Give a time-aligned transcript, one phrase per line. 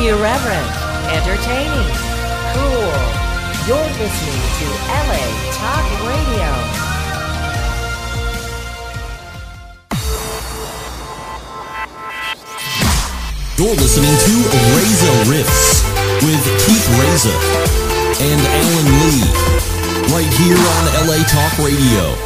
[0.00, 0.72] Irreverent,
[1.12, 1.92] entertaining,
[2.56, 2.96] cool.
[3.68, 6.48] You're listening to LA Talk Radio.
[13.58, 14.34] You're listening to
[14.72, 15.84] Reza Rifts
[16.24, 17.36] with Keith Reza
[18.24, 19.28] and Alan Lee,
[20.14, 22.16] right here on LA Talk Radio.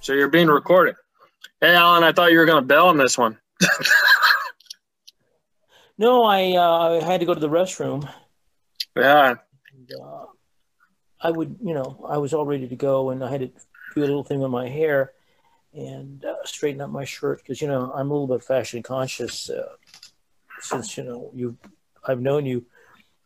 [0.00, 0.94] So you're being recorded.
[1.60, 3.36] Hey, Alan, I thought you were going to bail on this one.
[5.96, 8.08] No, I uh, I had to go to the restroom.
[8.96, 9.34] Yeah.
[9.72, 10.26] And, uh,
[11.20, 13.46] I would, you know, I was all ready to go, and I had to
[13.94, 15.12] do a little thing with my hair
[15.72, 19.50] and uh, straighten up my shirt because you know I'm a little bit fashion conscious
[19.50, 19.74] uh,
[20.60, 21.56] since you know you
[22.06, 22.64] I've known you.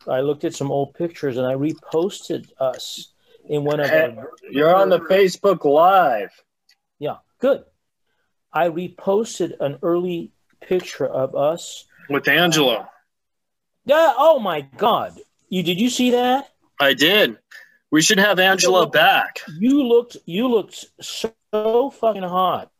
[0.07, 3.11] I looked at some old pictures and I reposted us
[3.47, 4.31] in one of Hey, our.
[4.49, 6.31] You're on the Facebook Live.
[6.99, 7.65] Yeah, good.
[8.51, 11.85] I reposted an early picture of us.
[12.09, 12.87] With Angelo.
[13.85, 14.13] Yeah.
[14.17, 15.19] Oh my God!
[15.49, 16.49] You did you see that?
[16.79, 17.37] I did.
[17.91, 19.41] We should have Angelo back.
[19.59, 22.71] You looked you looked so fucking hot.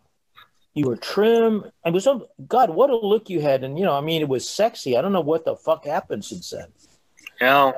[0.74, 1.66] You were trim.
[1.84, 4.30] I was so God, what a look you had, and you know, I mean, it
[4.30, 4.98] was sexy.
[4.98, 6.68] I don't know what the fuck happened since then.
[7.42, 7.74] You know,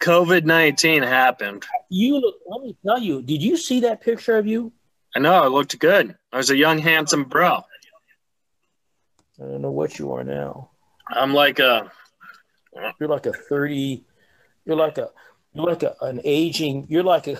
[0.00, 1.64] COVID 19 happened.
[1.88, 2.36] You look.
[2.46, 3.22] Let me tell you.
[3.22, 4.72] Did you see that picture of you?
[5.14, 6.16] I know, I looked good.
[6.32, 7.62] I was a young, handsome bro.
[9.40, 10.70] I don't know what you are now.
[11.08, 11.90] I'm like a,
[12.98, 14.04] You're like a thirty.
[14.64, 15.10] You're like a.
[15.54, 16.86] You're like a, an aging.
[16.88, 17.38] You're like a.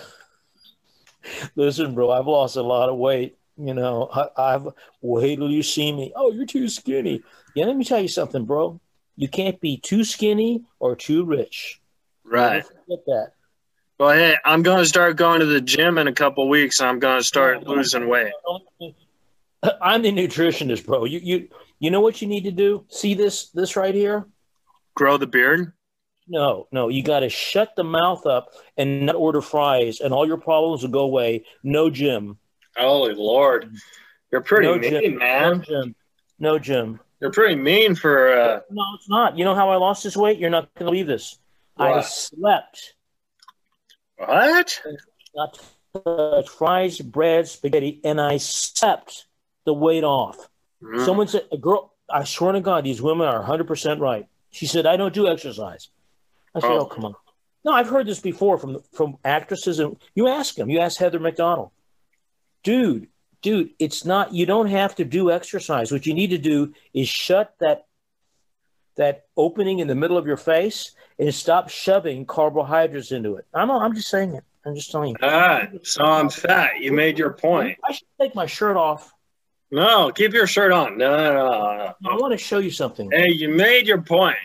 [1.55, 2.11] Listen, bro.
[2.11, 3.37] I've lost a lot of weight.
[3.57, 4.67] You know, I, I've
[5.01, 6.13] wait till you see me.
[6.15, 7.21] Oh, you're too skinny.
[7.55, 8.79] Yeah, let me tell you something, bro.
[9.17, 11.81] You can't be too skinny or too rich.
[12.23, 12.63] right.
[12.87, 13.33] Don't that.
[13.99, 16.79] Well, hey, I'm going to start going to the gym in a couple weeks.
[16.79, 18.31] I'm going to start losing weight.
[19.81, 21.03] I'm the nutritionist, bro.
[21.03, 22.85] You you you know what you need to do?
[22.89, 24.25] See this this right here?
[24.95, 25.73] Grow the beard.
[26.27, 30.27] No, no, you got to shut the mouth up and not order fries, and all
[30.27, 31.45] your problems will go away.
[31.63, 32.37] No gym,
[32.77, 33.73] Holy Lord.
[34.31, 35.63] You're pretty no mean, gym, no man.
[35.63, 35.95] gym,
[36.37, 36.99] no gym.
[37.19, 39.37] You're pretty mean for, uh, No, it's not.
[39.37, 40.39] You know how I lost this weight?
[40.39, 41.37] You're not going to believe this.
[41.77, 42.93] I slept,
[44.17, 44.81] what?
[45.33, 49.25] not fries, bread, spaghetti, and I slept
[49.65, 50.49] the weight off.
[50.83, 51.05] Mm.
[51.05, 54.27] Someone said, a girl, I swear to God, these women are 100% right.
[54.51, 55.89] She said, I don't do exercise.
[56.55, 56.79] I said, Oh.
[56.79, 57.15] oh, come on.
[57.65, 59.79] No, I've heard this before from from actresses.
[59.79, 61.71] And you ask them, you ask Heather McDonald,
[62.63, 63.09] dude,
[63.41, 65.91] dude, it's not, you don't have to do exercise.
[65.91, 67.85] What you need to do is shut that
[68.95, 73.45] that opening in the middle of your face and stop shoving carbohydrates into it.
[73.53, 74.43] I'm, I'm just saying it.
[74.65, 75.15] I'm just telling you.
[75.21, 76.79] Ah, so I'm fat.
[76.79, 77.77] You made your point.
[77.83, 79.13] I should take my shirt off.
[79.71, 80.97] No, keep your shirt on.
[80.97, 81.33] No, no,
[82.01, 83.09] no, I want to show you something.
[83.11, 84.37] Hey, you made your point.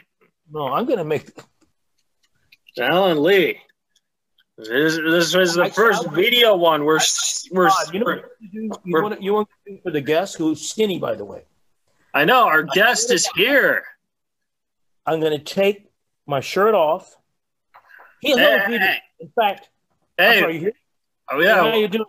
[0.51, 1.31] No, I'm going to make
[2.79, 3.59] Alan Lee.
[4.59, 6.85] This, this was the I- first I- video one.
[6.85, 7.01] We're,
[7.51, 8.21] we're, you know
[8.53, 8.71] you?
[8.85, 11.45] We're- want to, you want to do for the guest who's skinny, by the way.
[12.13, 13.83] I know our guest is here.
[15.07, 15.87] I'm going to take
[16.27, 17.17] my shirt off.
[18.21, 18.93] He has Hey, no video.
[19.21, 19.69] In fact,
[20.17, 20.73] Hey, sorry, you
[21.33, 22.05] oh How you doing?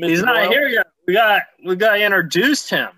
[0.00, 0.08] Mr.
[0.08, 0.50] he's not Doyle?
[0.50, 0.86] here yet.
[1.08, 2.90] We got we got introduced him.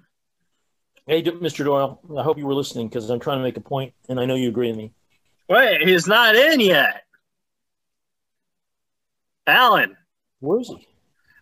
[1.07, 1.65] Hey, Mr.
[1.65, 2.01] Doyle.
[2.19, 4.35] I hope you were listening because I'm trying to make a point, and I know
[4.35, 4.93] you agree with me.
[5.49, 7.05] Wait, he's not in yet.
[9.47, 9.97] Alan,
[10.41, 10.89] Where is he?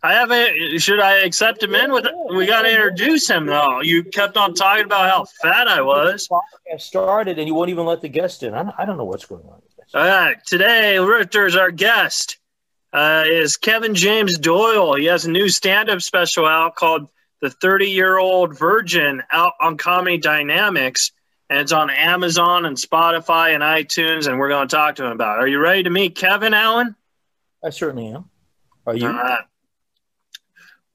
[0.03, 0.79] I haven't.
[0.79, 2.07] Should I accept him in with?
[2.35, 3.81] We got to introduce him though.
[3.81, 6.29] You kept on talking about how fat I was.
[6.71, 8.53] I started, and you won't even let the guest in.
[8.53, 9.63] I don't, I don't know what's going on.
[9.95, 12.37] All right, today Richter's our guest.
[12.93, 14.95] Uh, is Kevin James Doyle.
[14.95, 17.09] He has a new stand-up special out called
[17.41, 21.13] "The 30-Year-Old Virgin" out on Comedy Dynamics,
[21.51, 24.27] and it's on Amazon and Spotify and iTunes.
[24.27, 25.39] And we're going to talk to him about.
[25.39, 25.43] it.
[25.43, 26.97] Are you ready to meet Kevin Allen?
[27.63, 28.31] I certainly am.
[28.87, 29.07] Are you?
[29.07, 29.45] All right.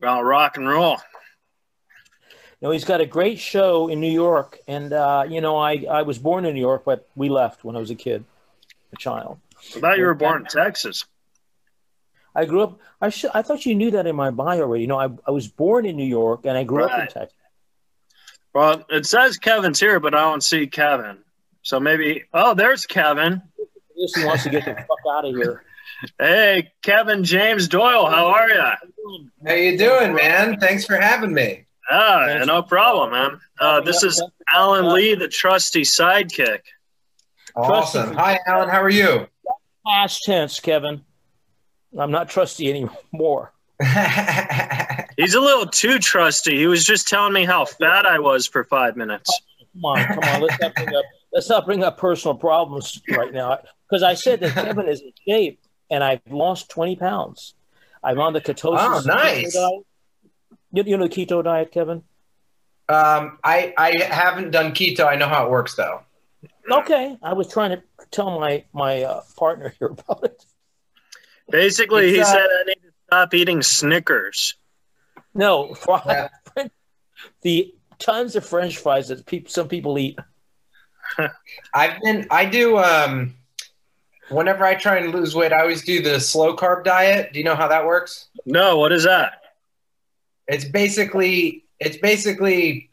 [0.01, 0.98] We're on rock and roll.
[2.62, 6.01] No, he's got a great show in New York, and uh, you know, I I
[6.01, 8.24] was born in New York, but we left when I was a kid,
[8.94, 9.38] a child.
[9.75, 11.06] I thought you were born in Texas.
[12.36, 12.80] I grew up.
[13.00, 13.32] I should.
[13.34, 14.82] I thought you knew that in my bio already.
[14.82, 17.38] You know, I, I was born in New York, and I grew up in Texas.
[18.54, 21.20] Well, it says Kevin's here, but I don't see Kevin.
[21.62, 22.24] So maybe.
[22.34, 23.42] Oh, there's Kevin.
[23.96, 25.64] He wants to get the fuck out of here.
[26.20, 28.64] Hey, Kevin James Doyle, how are you?
[29.48, 30.60] How you doing, man?
[30.60, 31.66] Thanks for having me.
[31.90, 33.40] Ah, no problem, man.
[33.60, 34.22] Uh, this is
[34.52, 36.60] Alan Lee, the trusty sidekick.
[37.56, 38.14] Awesome.
[38.16, 38.70] Hi, Alan.
[38.70, 39.28] How are you?
[39.86, 41.04] Past tense, Kevin.
[41.98, 43.54] I'm not trusty anymore.
[45.18, 46.57] He's a little too trusty.
[46.57, 49.30] He was just telling me how fat I was for five minutes.
[49.74, 50.42] come on, come on.
[50.42, 53.60] Let's not bring up let's not bring up personal problems right now.
[53.90, 55.60] Because I said that Kevin is in shape,
[55.90, 57.56] and I've lost twenty pounds.
[58.04, 58.78] I'm on the ketosis.
[58.80, 59.54] Oh, nice.
[59.54, 59.84] Diet.
[60.72, 62.04] You, you know the keto diet, Kevin?
[62.89, 65.07] Um, I I haven't done keto.
[65.07, 66.01] I know how it works though.
[66.69, 70.46] Okay, I was trying to tell my my uh, partner here about it.
[71.50, 74.56] Basically, It's, he uh, said I need to stop eating Snickers.
[75.34, 75.75] No,
[76.07, 76.30] Yeah.
[77.42, 80.18] the tons of French fries that people, some people eat.
[81.74, 83.34] I've been I do um
[84.30, 87.34] whenever I try and lose weight, I always do the slow carb diet.
[87.34, 88.28] Do you know how that works?
[88.46, 89.34] No, what is that?
[90.48, 92.89] It's basically it's basically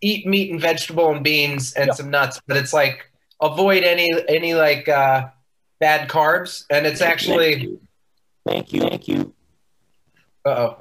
[0.00, 1.94] eat meat and vegetable and beans and Yeah.
[1.94, 3.10] some nuts, but it's like
[3.42, 5.28] avoid any any like uh
[5.80, 7.78] bad carbs and it's actually
[8.48, 9.34] Thank you, thank you.
[10.44, 10.76] uh oh.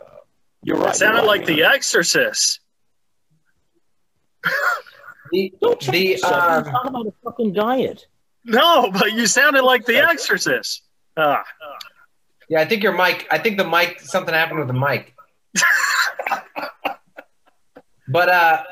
[0.63, 0.93] You're right.
[0.95, 1.47] It sounded you're like right.
[1.47, 2.59] The Exorcist.
[5.31, 6.33] The, Don't the yourself.
[6.33, 8.05] um, You're talking about a fucking diet.
[8.45, 10.83] No, but you sounded like The Exorcist.
[11.17, 11.43] Ah,
[12.49, 15.13] yeah, I think your mic I think the mic something happened with the mic.
[18.07, 18.63] but uh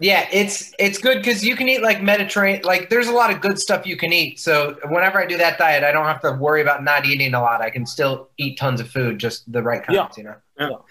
[0.00, 2.62] yeah, it's it's good because you can eat like Mediterranean.
[2.64, 4.40] Like, there's a lot of good stuff you can eat.
[4.40, 7.40] So whenever I do that diet, I don't have to worry about not eating a
[7.40, 7.60] lot.
[7.60, 10.24] I can still eat tons of food, just the right kinds, you
[10.58, 10.84] know.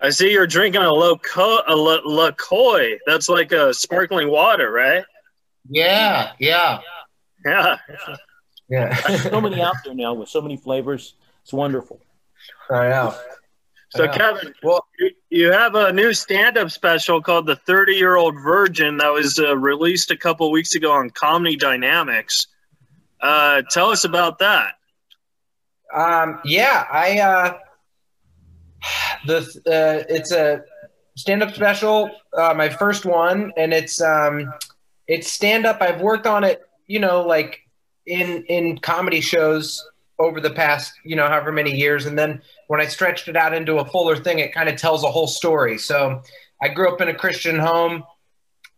[0.00, 2.98] I see you're drinking a Loco- a La- LaCroix.
[3.06, 5.04] That's like a sparkling water, right?
[5.68, 6.80] Yeah, yeah,
[7.46, 7.76] Yeah.
[8.68, 8.94] yeah.
[9.18, 11.14] so many out there now with so many flavors.
[11.44, 12.00] It's wonderful.
[12.70, 13.14] I know.
[13.94, 14.12] So, Yeah.
[14.16, 18.36] Kevin, Well, you, you have a new stand up special called The 30 Year Old
[18.42, 22.46] Virgin that was uh, released a couple weeks ago on Comedy Dynamics.
[23.20, 24.74] Uh, tell us about that.
[25.94, 27.58] Um, yeah, I uh,
[29.26, 30.62] the uh, it's a
[31.16, 34.52] stand-up special, uh, my first one, and it's um,
[35.06, 35.82] it's stand-up.
[35.82, 37.60] I've worked on it, you know, like
[38.06, 39.86] in in comedy shows
[40.18, 42.40] over the past, you know, however many years, and then
[42.72, 45.26] when I stretched it out into a fuller thing, it kind of tells a whole
[45.26, 45.76] story.
[45.76, 46.22] So
[46.62, 48.02] I grew up in a Christian home.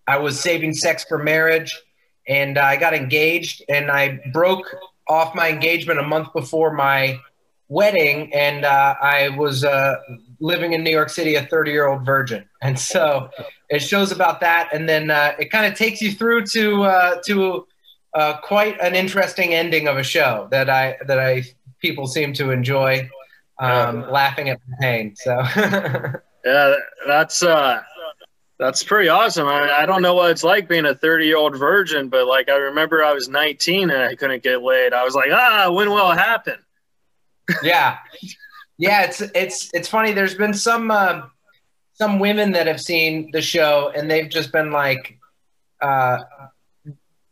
[0.09, 1.81] I was saving sex for marriage,
[2.27, 4.67] and I got engaged, and I broke
[5.07, 7.21] off my engagement a month before my
[7.69, 9.95] wedding, and uh, I was uh,
[10.41, 12.45] living in New York City, a 30 year old virgin.
[12.63, 13.31] And so
[13.69, 17.23] it shows about that, and then uh, it kind of takes you through to uh,
[17.27, 17.69] to
[18.13, 21.45] uh, quite an interesting ending of a show that I that I
[21.81, 23.09] people seem to enjoy,
[23.59, 25.15] um, laughing at the pain.
[25.17, 25.43] So
[26.45, 26.75] Yeah,
[27.07, 27.83] that's uh,
[28.59, 29.49] that's pretty awesome.
[29.49, 32.49] I, I don't know what it's like being a 30 year old virgin, but like
[32.49, 34.93] I remember I was 19 and I couldn't get laid.
[34.93, 36.57] I was like, ah, when will it happen?
[37.63, 37.99] yeah,
[38.79, 39.03] yeah.
[39.05, 40.13] It's it's it's funny.
[40.13, 41.23] There's been some uh,
[41.95, 45.19] some women that have seen the show and they've just been like
[45.81, 46.19] uh,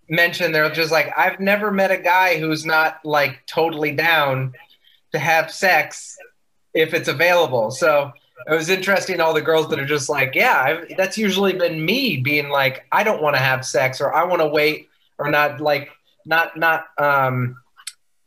[0.09, 0.55] mentioned.
[0.55, 4.55] They're just like, I've never met a guy who's not like totally down
[5.13, 6.17] to have sex
[6.75, 7.71] if it's available.
[7.71, 8.13] So
[8.47, 9.21] it was interesting.
[9.21, 12.87] All the girls that are just like, yeah, I've, that's usually been me being like,
[12.93, 14.89] I don't want to have sex or I want to wait
[15.19, 15.91] or not like
[16.25, 17.57] not not um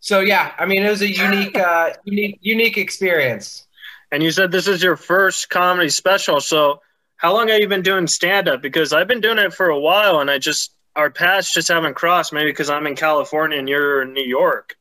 [0.02, 3.66] so yeah i mean it was a unique uh unique unique experience
[4.12, 6.40] And you said this is your first comedy special.
[6.40, 6.82] So
[7.18, 8.62] how long have you been doing stand up?
[8.62, 11.96] Because I've been doing it for a while and I just, our paths just haven't
[11.96, 12.32] crossed.
[12.32, 14.78] Maybe because I'm in California and you're in New York.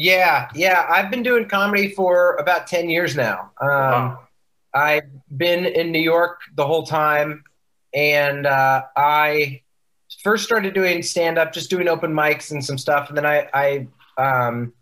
[0.00, 4.28] Yeah yeah i've been doing comedy for about 10 years now um Wow.
[4.72, 7.44] i've been in new york the whole time
[7.92, 9.60] and uh i
[10.22, 13.46] first started doing stand up just doing open mics and some stuff and then i
[13.52, 14.72] i um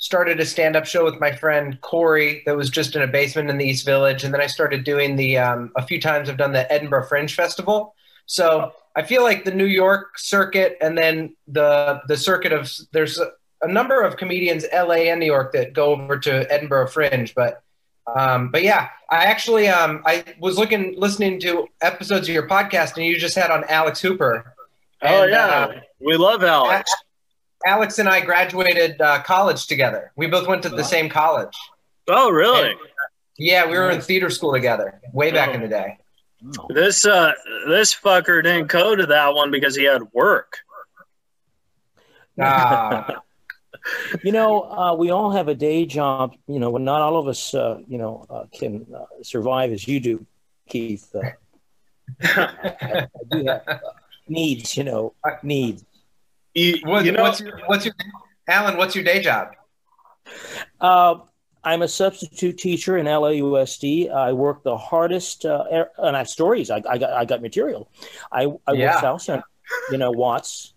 [0.00, 3.58] started a stand-up show with my friend Corey that was just in a basement in
[3.58, 6.52] the East Village, and then I started doing the um, a few times I've done
[6.52, 7.96] the Edinburgh Fringe Festival.
[8.26, 13.18] So I feel like the New York circuit, and then the the circuit of there's
[13.62, 15.10] a, number of comedians, L.A.
[15.10, 17.62] and New York, that go over to Edinburgh Fringe, but.
[18.16, 22.96] Um, but yeah, I actually um, I was looking listening to episodes of your podcast,
[22.96, 24.54] and you just had on Alex Hooper.
[25.02, 25.46] oh, yeah.
[25.46, 26.90] uh, we love Alex.
[27.66, 30.12] Alex and I graduated uh, college together.
[30.16, 31.54] We both went to the same college.
[32.08, 32.74] Oh, really?
[33.36, 35.98] Yeah, we were in theater school together way back in the day.
[36.68, 37.32] This uh,
[37.66, 40.58] this fucker didn't go to that one because he had work.
[42.40, 43.22] Ah,
[44.22, 46.34] You know, uh, we all have a day job.
[46.46, 50.00] You know, not all of us, uh, you know, uh, can uh, survive as you
[50.00, 50.26] do,
[50.68, 51.14] Keith.
[51.14, 51.30] Uh,
[52.22, 53.78] I do have uh,
[54.28, 54.76] needs.
[54.76, 55.84] You know, needs.
[56.54, 57.94] You, what, you know, what's your what's your
[58.48, 58.76] Alan?
[58.76, 59.48] What's your day job?
[60.80, 61.16] Uh,
[61.64, 64.10] I'm a substitute teacher in LAUSD.
[64.10, 66.70] I work the hardest, uh, er- and I have stories.
[66.70, 67.90] I, I got I got material.
[68.32, 68.92] I I Yeah.
[68.92, 69.44] work South Center,
[69.90, 70.72] you know Watts,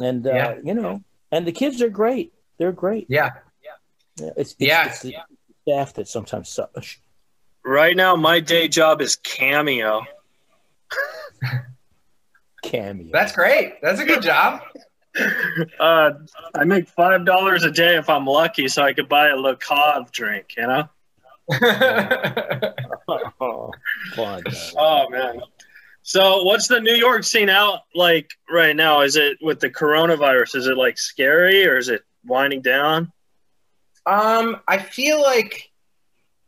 [0.00, 0.54] and uh, Yeah.
[0.62, 2.32] you know, and the kids are great.
[2.58, 3.06] They're great.
[3.08, 3.32] Yeah.
[4.16, 4.86] Yeah, it's, it's, Yeah.
[4.86, 5.14] it's the
[5.62, 6.98] staff that sometimes sucks.
[7.64, 10.02] Right now, my day job is Cameo.
[12.62, 13.08] Cameo.
[13.12, 13.80] That's great.
[13.82, 14.60] That's a good job.
[15.78, 16.10] Uh,
[16.56, 19.56] I make five dollars a day if I'm lucky, so I could buy a Le
[19.56, 20.54] Cave drink.
[20.56, 20.88] You know?
[23.40, 23.70] oh,
[24.16, 24.42] fun.
[24.76, 25.40] Oh man.
[26.02, 29.02] So, what's the New York scene out like right now?
[29.02, 30.56] Is it with the coronavirus?
[30.56, 33.12] Is it like scary or is it winding down?
[34.06, 35.70] Um, I feel like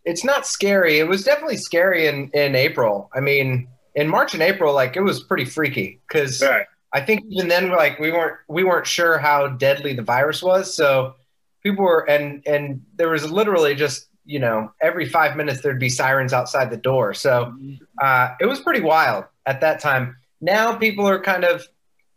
[0.05, 0.99] it's not scary.
[0.99, 3.11] It was definitely scary in in April.
[3.15, 6.67] I mean, in March and April, like it was pretty freaky because Right.
[6.93, 10.75] I think even then, like we weren't we weren't sure how deadly the virus was.
[10.75, 11.15] So
[11.63, 15.89] people were and and there was literally just you know every five minutes there'd be
[15.89, 17.15] sirens outside the door.
[17.15, 17.55] So
[18.03, 20.17] uh, it was pretty wild at that time.
[20.41, 21.67] Now people are kind of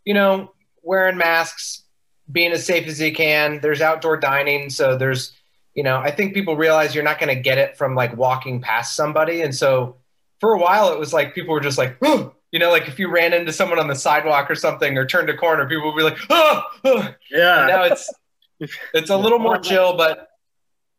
[0.04, 0.52] you know
[0.82, 1.82] wearing masks,
[2.30, 3.60] being as safe as they can.
[3.60, 5.32] There's outdoor dining, so there's
[5.74, 8.60] you know I think people realize you're not going to get it from like walking
[8.60, 9.96] past somebody, and so
[10.40, 11.98] for a while it was like people were just like.
[12.52, 15.30] You know, like if you ran into someone on the sidewalk or something, or turned
[15.30, 17.66] a corner, people would be like, "Oh!" oh." Yeah.
[17.68, 18.12] now it's
[18.92, 20.30] it's a little more chill, but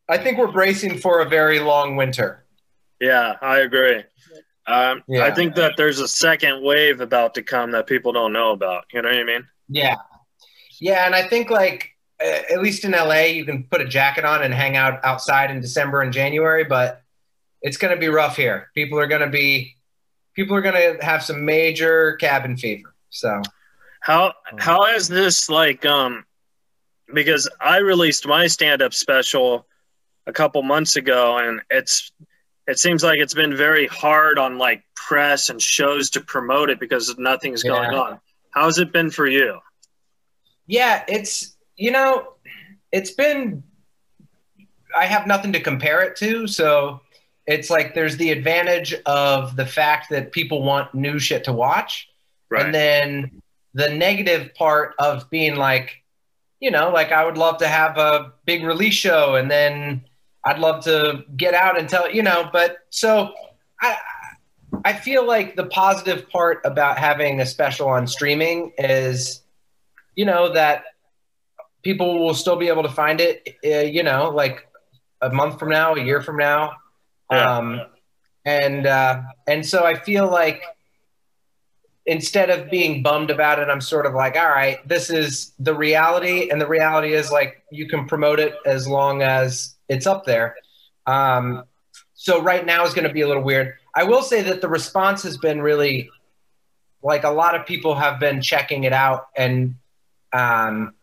[0.07, 2.45] I think we're bracing for a very long winter.
[3.01, 4.03] Yeah, I agree.
[4.67, 5.25] Um, Yeah.
[5.25, 8.85] I think that there's a second wave about to come that people don't know about.
[8.93, 9.47] You know what I mean?
[9.69, 9.95] Yeah,
[10.81, 14.43] yeah, and I think like at least in LA, you can put a jacket on
[14.43, 17.01] and hang out outside in December and January, but
[17.61, 18.69] it's going to be rough here.
[18.75, 19.75] People are going to be
[20.35, 22.93] people are going to have some major cabin fever.
[23.09, 23.41] So
[24.01, 26.25] How how is this like um
[27.13, 29.67] because I released my stand up special
[30.27, 32.11] a couple months ago and it's
[32.67, 36.79] it seems like it's been very hard on like press and shows to promote it
[36.79, 37.99] because nothing's going Yeah.
[37.99, 38.19] on.
[38.51, 39.59] How's it been for you?
[40.71, 42.35] Yeah, it's you know,
[42.93, 43.61] it's been
[44.97, 47.01] I have nothing to compare it to, so
[47.45, 52.07] it's like there's the advantage of the fact that people want new shit to watch.
[52.65, 53.41] And then
[53.73, 56.03] the negative part of being like,
[56.61, 60.01] you know, like I would love to have a big release show and then
[60.45, 63.33] I'd love to get out and tell, you know, but so
[63.81, 63.97] I
[64.85, 69.41] I feel like the positive part about having a special on streaming is
[70.15, 70.83] you know that
[71.83, 74.67] people will still be able to find it uh, you know like
[75.21, 76.73] a month from now, a year from now.
[77.31, 77.57] Yeah.
[77.57, 77.81] Um
[78.43, 80.63] and uh and so I feel like
[82.05, 85.73] instead of being bummed about it, I'm sort of like, all right, this is the
[85.73, 90.25] reality, and the reality is like you can promote it as long as it's up
[90.25, 90.55] there.
[91.05, 91.63] Um,
[92.13, 93.75] so right now is going to be a little weird.
[93.95, 96.09] I will say that the response has been really,
[97.03, 99.75] like a lot of people have been checking it out, and
[100.33, 100.93] um,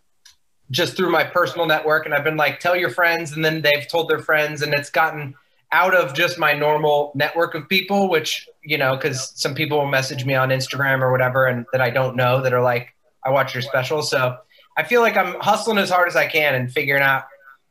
[0.70, 3.86] just through my personal network, and I've been like, tell your friends, and then they've
[3.88, 5.34] told their friends, and it's gotten
[5.72, 9.88] out of just my normal network of people, which, you know, because some people will
[9.88, 12.94] message me on Instagram or whatever and that I don't know that are like,
[13.24, 14.02] I watch your special.
[14.02, 14.38] So
[14.76, 17.24] I feel like I'm hustling as hard as I can and figuring out,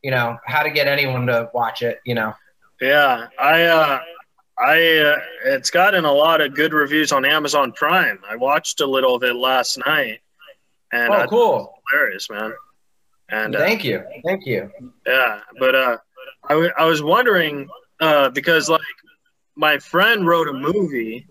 [0.04, 2.34] you know, how to get anyone to watch it, you know.
[2.80, 4.00] Yeah, I uh
[4.60, 8.20] I uh, it's gotten a lot of good reviews on Amazon Prime.
[8.30, 10.20] I watched a little of it last night
[10.91, 11.74] and Oh, uh, cool.
[11.91, 12.53] hilarious, man.
[13.29, 14.03] And uh, Thank you.
[14.25, 14.72] Thank you.
[15.06, 15.98] Yeah, but uh,
[16.46, 17.67] I, w- I was wondering
[18.00, 18.82] uh, because like
[19.56, 21.27] my friend wrote a movie,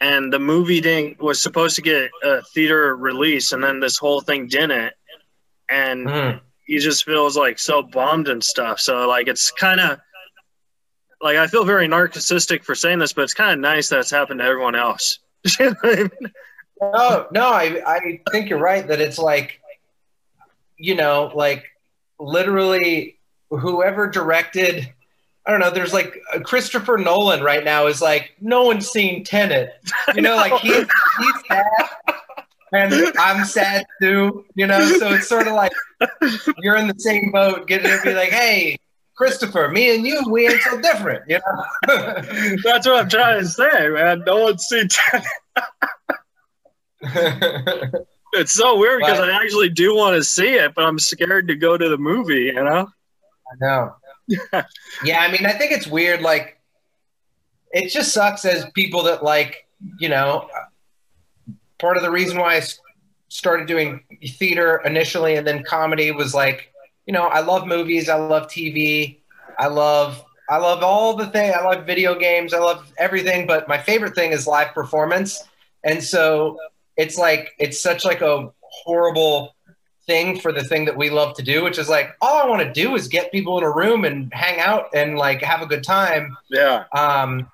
[0.00, 4.20] and the movie didn't was supposed to get a theater release, and then this whole
[4.20, 4.92] thing didn't,
[5.70, 6.40] and Mhm.
[6.66, 8.78] he just feels like so bummed and stuff.
[8.80, 9.98] So like it's kind of
[11.20, 14.10] like I feel very narcissistic for saying this, but it's kind of nice that it's
[14.10, 15.18] happened to everyone else.
[15.60, 16.10] You know I mean?
[16.80, 19.60] No, no, I, I think you're right that it's like,
[20.76, 21.64] you know, like
[22.18, 23.18] literally
[23.50, 24.92] whoever directed,
[25.46, 29.24] I don't know, there's like uh, Christopher Nolan right now is like, no one's seen
[29.24, 29.72] Tenet.
[30.14, 31.88] You know, like he, he's sad
[32.72, 35.72] and I'm sad too, you know, so it's sort of like
[36.58, 38.76] you're in the same boat, getting to be like, hey,
[39.16, 41.64] Christopher, me and you, we ain't so different, you know?
[42.64, 44.22] That's what I'm trying to say, man.
[44.26, 44.88] No one's seen.
[48.36, 51.54] It's so weird because I actually do want to see it, but I'm scared to
[51.54, 52.52] go to the movie.
[52.54, 52.88] You know?
[53.50, 53.96] I know.
[55.04, 56.20] yeah, I mean, I think it's weird.
[56.20, 56.60] Like,
[57.70, 59.66] it just sucks as people that like,
[59.98, 60.48] you know,
[61.78, 62.62] part of the reason why I
[63.28, 66.72] started doing theater initially and then comedy was like,
[67.06, 69.20] you know, I love movies, I love TV,
[69.58, 71.52] I love I love all the thing.
[71.52, 72.54] I love video games.
[72.54, 75.42] I love everything, but my favorite thing is live performance.
[75.82, 76.56] And so
[76.96, 79.54] it's like it's such like a horrible
[80.06, 82.62] thing for the thing that we love to do, which is like all I want
[82.62, 85.66] to do is get people in a room and hang out and like have a
[85.66, 86.36] good time.
[86.50, 86.84] Yeah.
[86.92, 87.50] Um,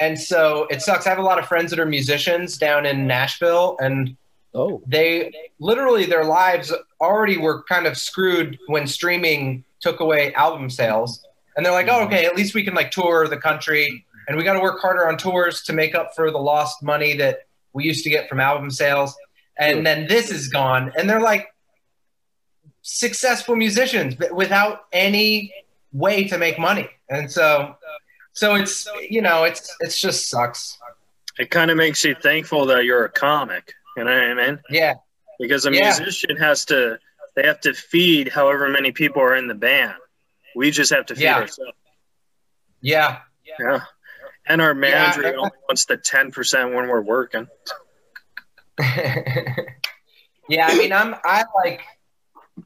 [0.00, 1.06] and so it sucks.
[1.06, 4.16] I have a lot of friends that are musicians down in Nashville, and
[4.54, 5.30] Oh, they
[5.60, 11.24] literally their lives already were kind of screwed when streaming took away album sales.
[11.56, 14.44] And they're like, oh, okay, at least we can like tour the country, and we
[14.44, 17.40] got to work harder on tours to make up for the lost money that
[17.78, 19.14] we used to get from album sales.
[19.58, 21.48] And then this is gone, and they're like
[22.82, 25.52] successful musicians but without any
[25.92, 26.88] way to make money.
[27.10, 27.74] And so,
[28.32, 30.78] so it's you know, it's it's just sucks.
[31.38, 33.72] It kind of makes you thankful that you're a comic.
[33.96, 34.60] You know what I mean?
[34.70, 34.94] Yeah,
[35.38, 35.80] Because a Yeah.
[35.98, 36.98] musician has to,
[37.36, 39.94] they have to feed however many people are in the band.
[40.56, 41.36] We just have to feed Yeah.
[41.38, 41.72] ourselves.
[42.80, 43.20] yeah.
[43.60, 43.80] Yeah.
[44.48, 47.46] And our manager I- only wants the 10% when we're working.
[50.48, 51.80] yeah, I mean, I'm I like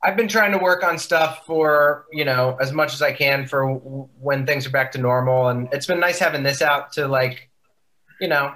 [0.03, 3.47] I've been trying to work on stuff for you know as much as I can
[3.47, 6.93] for w- when things are back to normal, and it's been nice having this out
[6.95, 7.51] to like
[8.21, 8.53] you know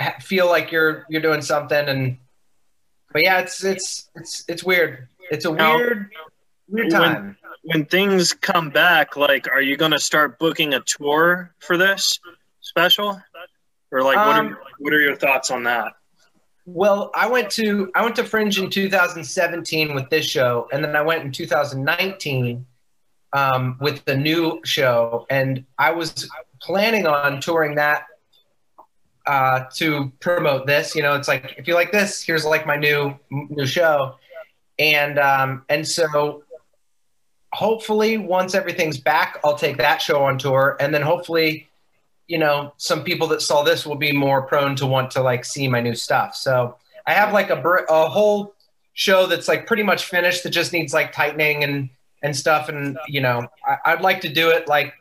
[0.00, 2.18] ha- feel like you're you're doing something, and
[3.12, 5.08] but yeah, it's it's it's it's weird.
[5.30, 6.10] It's a Now, weird
[6.68, 7.36] weird when- time.
[7.64, 12.18] When things come back, like, are you going to start booking a tour for this
[12.60, 13.20] special?
[13.90, 15.92] Or like, what, Um, are, what are your thoughts on that?
[16.66, 20.96] Well, I went to I went to Fringe in 2017 with this show, and then
[20.96, 22.64] I went in 2019
[23.34, 26.28] um, with the new show, and I was
[26.62, 28.06] planning on touring that
[29.26, 30.94] uh, to promote this.
[30.94, 34.16] You know, it's like if you like this, here's like my new new show,
[34.78, 36.43] and um, and so
[37.54, 41.68] hopefully once everything's back, I'll take that show on tour, and then hopefully
[42.26, 45.44] you know, some people that saw this will be more prone to want to like
[45.44, 46.34] see my new stuff.
[46.34, 48.54] So I have like a, a whole
[48.94, 51.90] show that's like pretty much finished that just needs like tightening and,
[52.22, 52.68] and stuff.
[52.68, 54.94] And, you know, I, I'd like to do it like,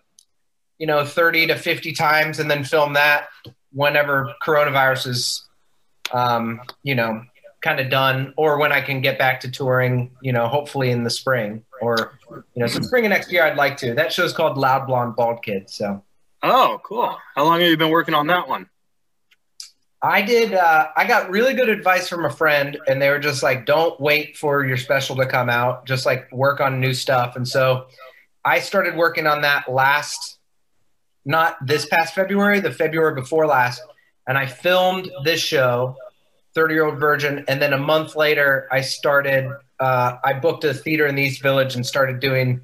[0.79, 3.27] you know, 30 to 50 times and then film that
[3.71, 5.47] whenever coronavirus is,
[6.11, 7.23] um, you know,
[7.63, 11.03] kind of done or when I can get back to touring, you know, hopefully in
[11.03, 13.95] the spring or, you know, so spring of next year, I'd like to.
[13.95, 15.69] That show's called Loud Blonde Bald Kid.
[15.69, 16.03] So.
[16.43, 17.17] Oh, cool.
[17.35, 18.69] How long have you been working on that one?
[20.01, 20.53] I did.
[20.53, 23.97] Uh, I got really good advice from a friend, and they were just like, "Don't
[24.01, 25.85] wait for your special to come out.
[25.85, 27.87] Just like work on new stuff." And so,
[28.43, 30.39] I started working on that last,
[31.23, 33.81] not this past February, the February before last,
[34.27, 35.95] and I filmed this show,
[36.55, 39.49] Thirty Year Old Virgin, and then a month later, I started.
[39.79, 42.61] Uh, I booked a theater in the East Village and started doing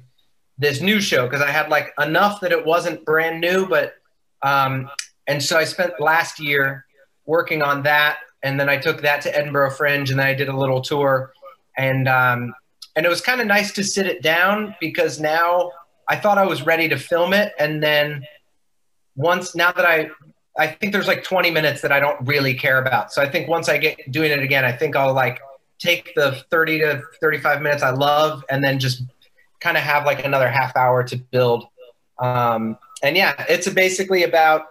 [0.58, 3.94] this new show because I had like enough that it wasn't brand new, but
[4.42, 4.88] um,
[5.26, 6.84] and so I spent last year
[7.26, 10.48] working on that, and then I took that to Edinburgh Fringe, and then I did
[10.48, 11.32] a little tour,
[11.76, 12.54] and um,
[12.94, 15.72] and it was kind of nice to sit it down because now
[16.08, 18.24] I thought I was ready to film it, and then
[19.16, 20.10] once now that I
[20.58, 23.48] I think there's like 20 minutes that I don't really care about, so I think
[23.48, 25.40] once I get doing it again, I think I'll like
[25.78, 29.02] take the 30 to 35 minutes I love, and then just
[29.60, 31.66] kind of have like another half hour to build.
[32.18, 34.66] Um, and yeah, it's basically about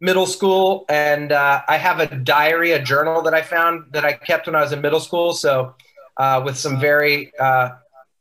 [0.00, 4.12] middle school, and uh, I have a diary, a journal that I found that I
[4.14, 5.32] kept when I was in middle school.
[5.32, 5.74] So
[6.16, 7.70] uh, with some very uh,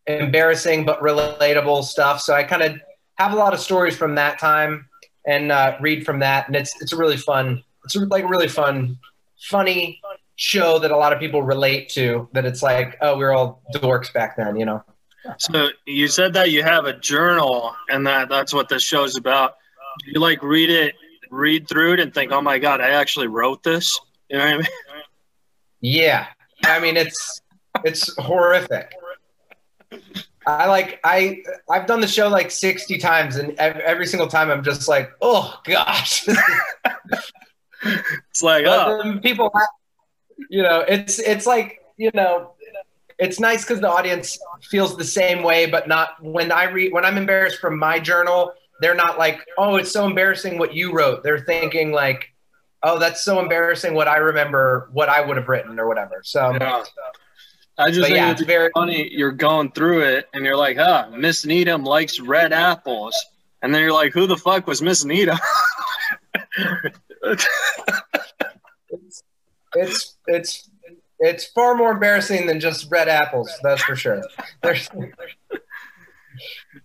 [0.07, 2.21] embarrassing but relatable stuff.
[2.21, 2.79] So I kind of
[3.15, 4.89] have a lot of stories from that time
[5.25, 7.63] and uh, read from that, and it's it's a really fun.
[7.83, 8.97] It's like a really fun,
[9.39, 10.01] funny
[10.35, 12.29] show that a lot of people relate to.
[12.33, 14.83] That it's like, oh, we were all dorks back then, you know.
[15.37, 19.55] So you said that you have a journal and that that's what this show's about.
[20.03, 20.95] Do you like read it,
[21.29, 23.99] read through it and think, oh my God, I actually wrote this?
[24.29, 24.67] You know what I mean?
[25.81, 26.27] Yeah,
[26.63, 27.41] I mean it's
[27.83, 28.93] it's horrific.
[30.45, 34.49] I like I I've done the show like sixty times, and ev- every single time
[34.49, 36.27] I'm just like, oh gosh.
[37.83, 39.51] It's like, oh, people,
[40.49, 42.53] you know, it's it's like you know,
[43.17, 44.37] it's nice because the audience
[44.69, 48.53] feels the same way, but not when I read when I'm embarrassed from my journal.
[48.81, 51.23] They're not like, oh, it's so embarrassing what you wrote.
[51.23, 52.33] They're thinking like,
[52.83, 56.21] oh, that's so embarrassing what I remember, what I would have written or whatever.
[56.23, 56.83] So, yeah.
[57.77, 59.09] I just but think yeah, it's it's very funny.
[59.11, 63.15] You're going through it and you're like, huh, Miss Needham likes red apples.
[63.61, 65.37] And then you're like, who the fuck was Miss Needham?
[69.75, 70.69] it's it's
[71.19, 73.51] it's far more embarrassing than just red apples.
[73.61, 74.23] That's for sure.
[74.63, 74.89] There's,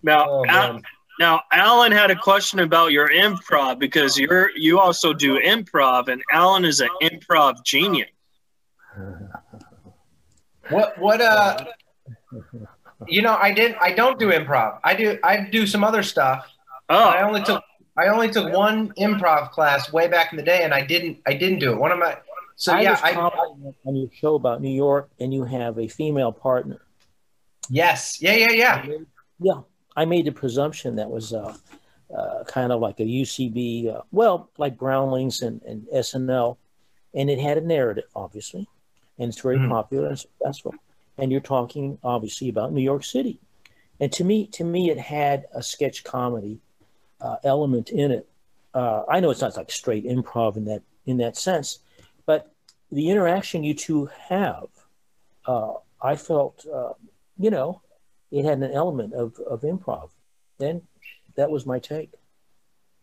[0.03, 0.81] now, oh, Al-
[1.19, 6.21] Now, Alan had a question about your improv because you're you also do improv, and
[6.31, 8.09] Alan is an improv genius.
[8.95, 9.36] Uh,
[10.69, 11.65] What what uh
[13.07, 14.79] you know, I didn't I don't do improv.
[14.83, 16.47] I do I do some other stuff.
[16.89, 17.63] Oh, I only took
[17.97, 21.33] I only took one improv class way back in the day and I didn't I
[21.33, 21.77] didn't do it.
[21.77, 22.17] One of my
[22.57, 26.31] so I yeah, I, on your show about New York, and you have a female
[26.31, 26.81] partner.
[27.69, 28.19] yes.
[28.19, 28.85] Yeah, yeah, yeah.
[29.39, 29.61] Yeah,
[29.95, 31.55] I made the presumption that was uh,
[32.15, 36.57] uh, kind of like a UCB, uh, well, like Groundlings and, and SNL,
[37.13, 38.67] and it had a narrative, obviously,
[39.19, 39.69] and it's very Mhm.
[39.69, 40.73] popular and successful.
[41.17, 43.39] And you're talking obviously about New York City,
[43.99, 46.59] and to me, to me, it had a sketch comedy
[47.19, 48.29] uh, element in it.
[48.73, 51.79] Uh, I know it's not like straight improv in that in that sense,
[52.27, 52.51] but
[52.91, 54.67] the interaction you two have,
[55.47, 56.93] uh, I felt, uh,
[57.39, 57.81] you know,
[58.29, 60.09] it had an element of, of improv.
[60.59, 60.81] And
[61.35, 62.11] that was my take.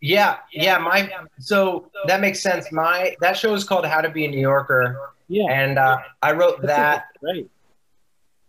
[0.01, 2.71] Yeah, yeah, my so that makes sense.
[2.71, 5.51] My that show is called How to Be a New Yorker Yeah.
[5.51, 7.49] and uh, I wrote that Right.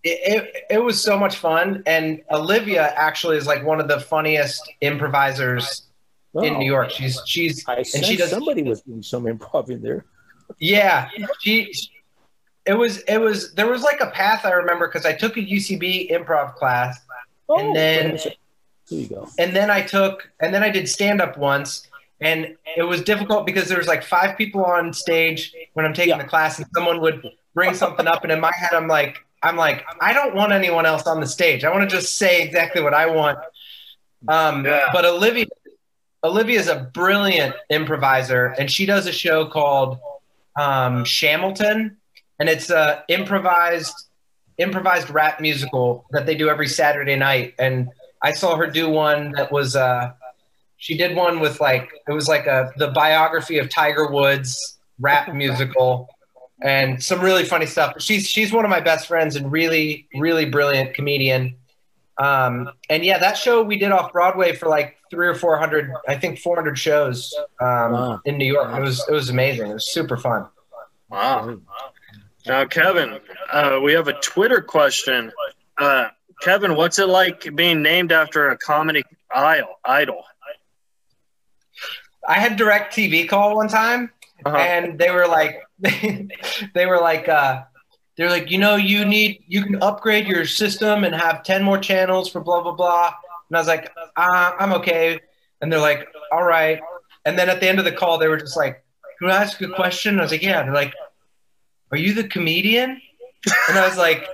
[0.02, 4.00] it, it, it was so much fun and Olivia actually is like one of the
[4.00, 5.82] funniest improvisers
[6.34, 6.90] in New York.
[6.90, 7.72] She's she's Oh.
[7.72, 10.04] I and she does somebody was doing some improv in there.
[10.58, 11.08] Yeah,
[11.40, 11.72] she.
[12.66, 12.98] It was.
[13.08, 13.54] It was.
[13.54, 16.98] There was like a path I remember because I took a UCB improv class,
[17.48, 18.18] And then-
[18.90, 19.28] there you go.
[19.38, 21.88] and then I took, and then I did stand up once,
[22.20, 26.16] and it was difficult because there was like five people on stage when I'm taking
[26.16, 26.22] Yeah.
[26.22, 27.22] the class, and someone would
[27.54, 30.86] bring something up, and in my head I'm like, I'm like, I don't want anyone
[30.86, 31.64] else on the stage.
[31.64, 33.38] I want to just say exactly what I want.
[34.26, 34.86] Um, Yeah.
[34.90, 35.44] But Olivia,
[36.24, 39.98] Olivia is a brilliant improviser, and she does a show called
[40.58, 41.98] um, Shamilton,
[42.40, 43.94] and it's a improvised
[44.56, 47.52] improvised rap musical that they do every Saturday night.
[47.58, 47.90] And
[48.22, 50.12] I saw her do one that was uh,
[50.78, 55.32] she did one with like it was like a the biography of Tiger Woods rap
[55.34, 56.08] musical
[56.62, 57.94] and some really funny stuff.
[58.00, 61.56] She's she's one of my best friends and really really brilliant comedian.
[62.18, 65.92] Um, and yeah, that show we did off Broadway for like three or four hundred,
[66.08, 68.20] I think four hundred shows um, Wow.
[68.24, 68.74] in New York.
[68.74, 69.70] It was it was amazing.
[69.70, 70.46] It was super fun.
[71.10, 71.58] wow.
[72.46, 73.18] Now, Kevin,
[73.52, 75.32] uh, we have a Twitter question.
[75.76, 76.08] Uh,
[76.42, 79.02] Kevin, what's it like being named after a comedy
[79.34, 79.74] idol?
[79.84, 80.22] Idol.
[82.28, 84.10] I had DirecTV call one time
[84.44, 84.56] Uh-huh.
[84.56, 85.62] and they were like
[86.74, 87.62] they were like uh
[88.16, 91.78] they're like you know you need you can upgrade your system and have 10 more
[91.78, 93.12] channels for blah blah blah.
[93.48, 95.20] And i was like uh, i'm okay.
[95.60, 96.80] And they're like all right.
[97.24, 98.84] And then at the end of the call they were just like
[99.18, 100.18] can i ask a question?
[100.18, 100.62] I was like yeah.
[100.62, 100.94] They're like
[101.90, 103.00] are you the comedian?
[103.68, 104.28] And i was like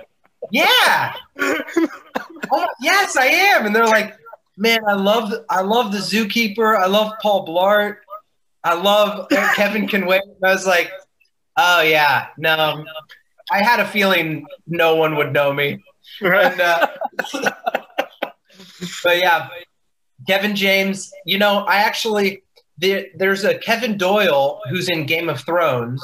[0.51, 1.13] yeah.
[1.39, 3.65] Oh, yes i am.
[3.65, 4.17] And they're like
[4.57, 6.77] man i love i love the zookeeper.
[6.77, 7.97] I love paul blart
[8.63, 10.21] I love Kevin can wait.
[10.43, 10.91] I was like,
[11.57, 12.83] oh yeah, no.
[13.51, 15.83] I had a feeling no one would know me.
[16.21, 16.87] And, uh,
[19.03, 19.49] but yeah,
[20.27, 21.11] Kevin James.
[21.25, 22.43] You know, I actually
[22.77, 26.03] there, there's a Kevin Doyle who's in Game of Thrones.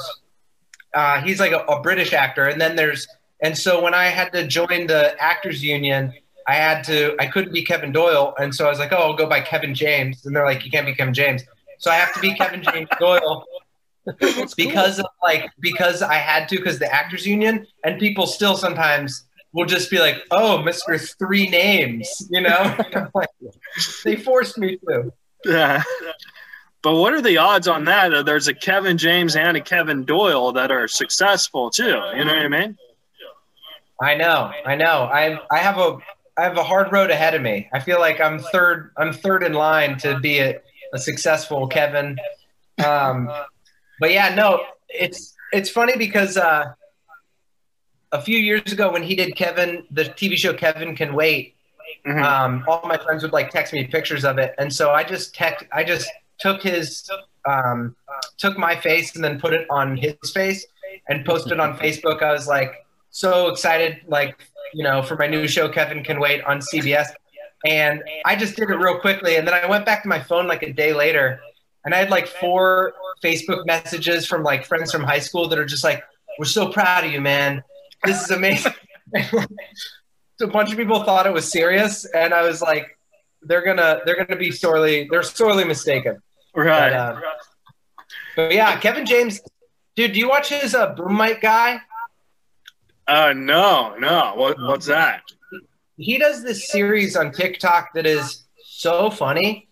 [0.94, 3.06] Uh, he's like a, a British actor, and then there's
[3.42, 6.12] and so when I had to join the actors union,
[6.46, 9.16] I had to I couldn't be Kevin Doyle, and so I was like, oh, I'll
[9.16, 11.42] go by Kevin James, and they're like, you can't be Kevin James,
[11.80, 13.44] so I have to be Kevin James Doyle
[14.56, 19.24] because of like because I had to because the actors union and people still sometimes
[19.52, 22.76] will just be like, "Oh, Mister Three Names," you know.
[23.14, 23.28] Like,
[24.04, 25.12] they forced me to.
[25.44, 25.82] Yeah.
[26.82, 28.10] But what are the odds on that?
[28.10, 31.84] That there's a Kevin James and a Kevin Doyle that are successful too.
[32.14, 32.78] You know what I mean?
[34.02, 35.04] I know, I know.
[35.04, 35.98] I I have a
[36.36, 37.68] I have a hard road ahead of me.
[37.72, 40.60] I feel like I'm third I'm third in line to be a,
[40.92, 42.18] a successful Kevin.
[42.84, 43.30] Um,
[43.98, 46.72] but yeah, no, it's it's funny because uh,
[48.12, 51.54] a few years ago when he did Kevin, the TV show Kevin Can Wait,
[52.06, 52.22] Mhm.
[52.24, 55.34] um, all my friends would like text me pictures of it, and so I just
[55.34, 57.08] text, I just took his,
[57.44, 57.94] um,
[58.38, 60.64] took my face and then put it on his face
[61.08, 62.22] and posted on Facebook.
[62.22, 64.38] I was like so excited, like
[64.72, 67.08] you know, for my new show Kevin Can Wait on CBS,
[67.64, 70.46] and I just did it real quickly, and then I went back to my phone
[70.46, 71.40] like a day later,
[71.84, 75.64] and I had like four Facebook messages from like friends from high school that are
[75.64, 76.02] just like,
[76.38, 77.62] "We're so proud of you, man.
[78.04, 78.72] This is amazing."
[79.26, 79.44] so
[80.42, 82.98] a bunch of people thought it was serious, and I was like,
[83.42, 86.22] "They're gonna, they're gonna be sorely, they're sorely mistaken."
[86.54, 86.90] Right.
[86.90, 87.20] But, uh,
[88.36, 89.40] but yeah, Kevin James,
[89.96, 91.80] dude, do you watch his uh, Boom Mic guy?
[93.06, 94.34] Uh, no, no.
[94.36, 95.22] What, what's that?
[96.00, 99.68] He does this series on TikTok that is so funny,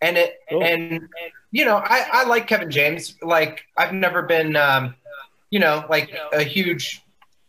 [0.00, 0.62] and it Cool.
[0.64, 1.08] and
[1.52, 3.14] you know I I like Kevin James.
[3.22, 4.94] Like I've never been um,
[5.50, 7.02] you know like a huge.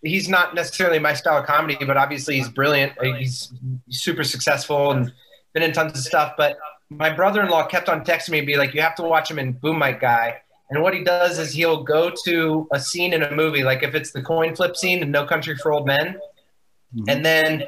[0.04, 2.94] He's not necessarily my style of comedy, but obviously he's brilliant.
[3.18, 3.52] He's
[3.90, 5.12] super successful and
[5.54, 6.36] been in tons of stuff.
[6.38, 6.58] But
[6.90, 9.54] my brother-in-law kept on texting me and be like, "You have to watch him in
[9.54, 10.40] Boom Mic Guy."
[10.70, 13.96] And what he does is he'll go to a scene in a movie, like if
[13.96, 16.20] it's the coin flip scene in No Country for Old Men,
[17.08, 17.64] and then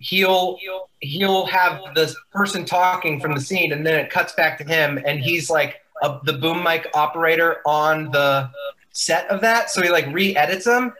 [0.00, 0.58] he'll
[1.00, 4.98] he'll have the person talking from the scene, and then it cuts back to him,
[5.06, 8.50] and he's like a, the boom mic operator on the
[8.92, 10.92] set of that, so he like re-edits them,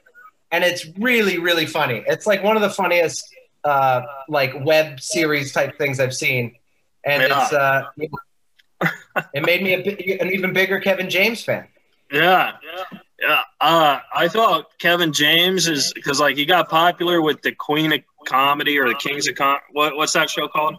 [0.53, 2.05] and it's really really funny.
[2.07, 3.35] It's like one of the funniest
[3.65, 6.55] uh, like web series type things I've seen,
[7.05, 7.43] and Yeah.
[7.43, 7.83] it's uh,
[9.35, 11.67] it made me a, an even bigger Kevin James fan.
[12.13, 12.99] Yeah, yeah.
[13.27, 18.01] Uh, I thought Kevin James is because like he got popular with the Queen of
[18.27, 19.59] Comedy or the Kings of Com.
[19.73, 20.77] What, what's that show called?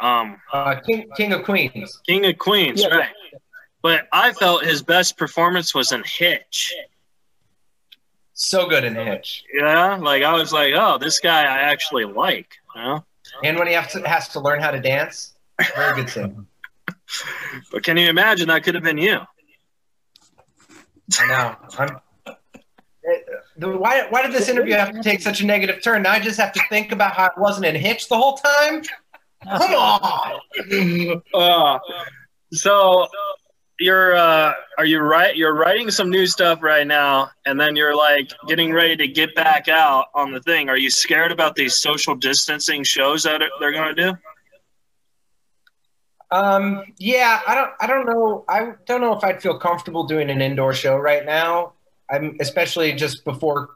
[0.00, 2.00] Um, Uh, King King of Queens.
[2.06, 3.10] King of Queens, Yeah, right?
[3.82, 6.74] But I felt his best performance was in Hitch.
[8.34, 9.44] So good in Hitch.
[9.54, 12.48] Yeah, like I was like, oh, this guy I actually like.
[12.74, 13.04] You know?
[13.44, 15.34] And when he has to, has to learn how to dance,
[15.74, 16.46] very good scene.
[17.70, 19.20] But can you imagine that could have been you?
[21.18, 21.56] I know.
[21.78, 22.00] I'm.
[23.58, 26.02] Why, why did this interview have to take such a negative turn?
[26.02, 28.82] Now I just have to think about how it wasn't in Hitch the whole time.
[29.44, 31.22] Come on.
[31.32, 31.78] Uh,
[32.52, 33.06] so
[33.78, 35.36] you're uh, are you right?
[35.36, 39.34] You're writing some new stuff right now, and then you're like getting ready to get
[39.34, 40.68] back out on the thing.
[40.68, 44.18] Are you scared about these social distancing shows that they're going to do?
[46.30, 48.44] Um, yeah, I don't, I don't know.
[48.48, 51.72] I don't know if I'd feel comfortable doing an indoor show right now.
[52.10, 53.70] I'm especially just before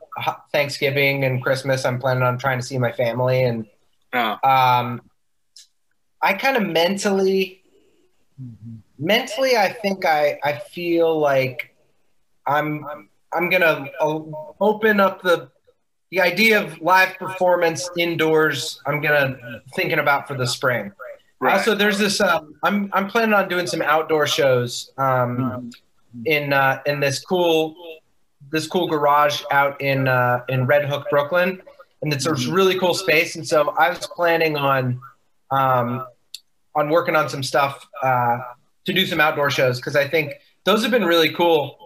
[0.52, 1.84] Thanksgiving and Christmas.
[1.84, 3.66] I'm planning on trying to see my family, and
[4.12, 5.02] Oh, um,
[6.20, 7.62] I kind of mentally,
[8.98, 11.74] mentally, I think I, I feel like
[12.46, 14.20] I'm, I'm I'm gonna uh,
[14.60, 15.48] open up the,
[16.10, 18.80] the idea of live performance indoors.
[18.86, 19.36] I'm gonna
[19.76, 20.92] thinking about for the spring.
[21.40, 21.58] Right.
[21.58, 22.20] Also, there's this.
[22.20, 25.70] Um, I'm I'm planning on doing some outdoor shows um,
[26.24, 27.74] in uh, in this cool
[28.50, 31.60] this cool garage out in uh, in Red Hook, Brooklyn,
[32.02, 33.36] and it's a really cool space.
[33.36, 35.00] And so I was planning on
[35.50, 36.06] um,
[36.74, 38.38] on working on some stuff uh,
[38.84, 41.76] to do some outdoor shows because I think those have been really cool.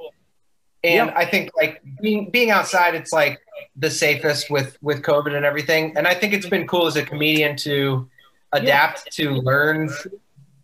[0.82, 3.40] And I think like being being outside, it's like
[3.76, 5.96] the safest with with COVID and everything.
[5.96, 8.08] And I think it's been cool as a comedian to
[8.54, 9.90] adapt to learn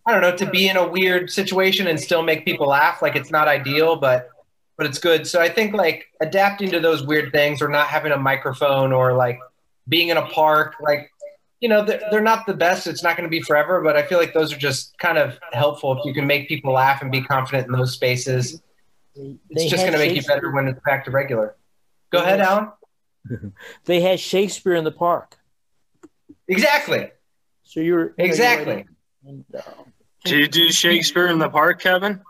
[0.07, 3.17] i don't know to be in a weird situation and still make people laugh like
[3.17, 4.31] it's not ideal but
[4.77, 5.27] but it's good.
[5.27, 9.13] So i think like adapting to those weird things or not having a microphone or
[9.13, 9.39] like
[9.89, 11.11] being in a park like
[11.61, 14.03] you know they're, they're not the best it's not going to be forever but i
[14.03, 17.13] feel like those are just kind of helpful if you can make people laugh and
[17.13, 18.63] be confident in those spaces.
[19.15, 21.57] It's They just going to make you better when it's back to regular.
[22.11, 22.73] Go ahead alan.
[23.85, 25.37] They had Shakespeare in the park,
[26.49, 27.11] exactly
[27.71, 28.87] so you're you know, you're exactly
[29.27, 29.61] and, uh,
[30.25, 32.21] Do you do Shakespeare in the Park, Kevin?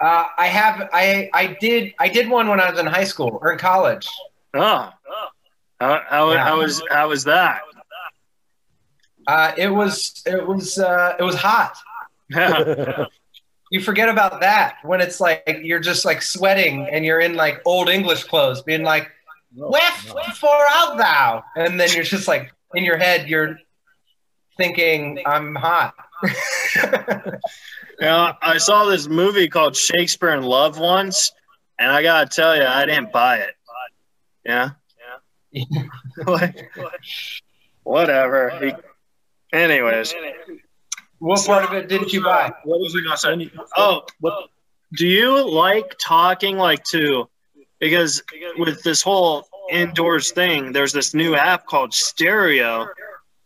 [0.00, 3.38] Uh, I have I I did I did one when I was in high school
[3.40, 4.08] or in college.
[4.54, 4.90] Oh,
[5.80, 6.44] how how, Yeah.
[6.44, 7.60] how was how was that?
[9.26, 11.76] Uh, it was it was uh, it was hot.
[12.30, 13.06] Yeah.
[13.72, 17.60] You forget about that when it's like you're just like sweating and you're in like
[17.64, 19.10] old English clothes, being like,
[19.56, 23.58] "Wherefore art thou?" And then you're just like in your head, you're
[24.56, 25.94] thinking, "I'm hot."
[28.00, 31.32] Yeah, I saw this movie called Shakespeare in Love once,
[31.78, 33.54] and I gotta tell you, I didn't buy it.
[34.44, 34.70] Yeah.
[36.26, 36.70] Like,
[37.84, 38.50] Whatever.
[38.60, 40.14] He- anyways,
[41.18, 42.52] what part of it didn't you buy?
[42.64, 43.50] what was I gonna say?
[43.76, 44.50] Oh, what?
[44.96, 47.28] do you like talking like to?
[47.78, 48.22] Because
[48.58, 52.86] with this whole indoors thing, there's this new app called Stereo,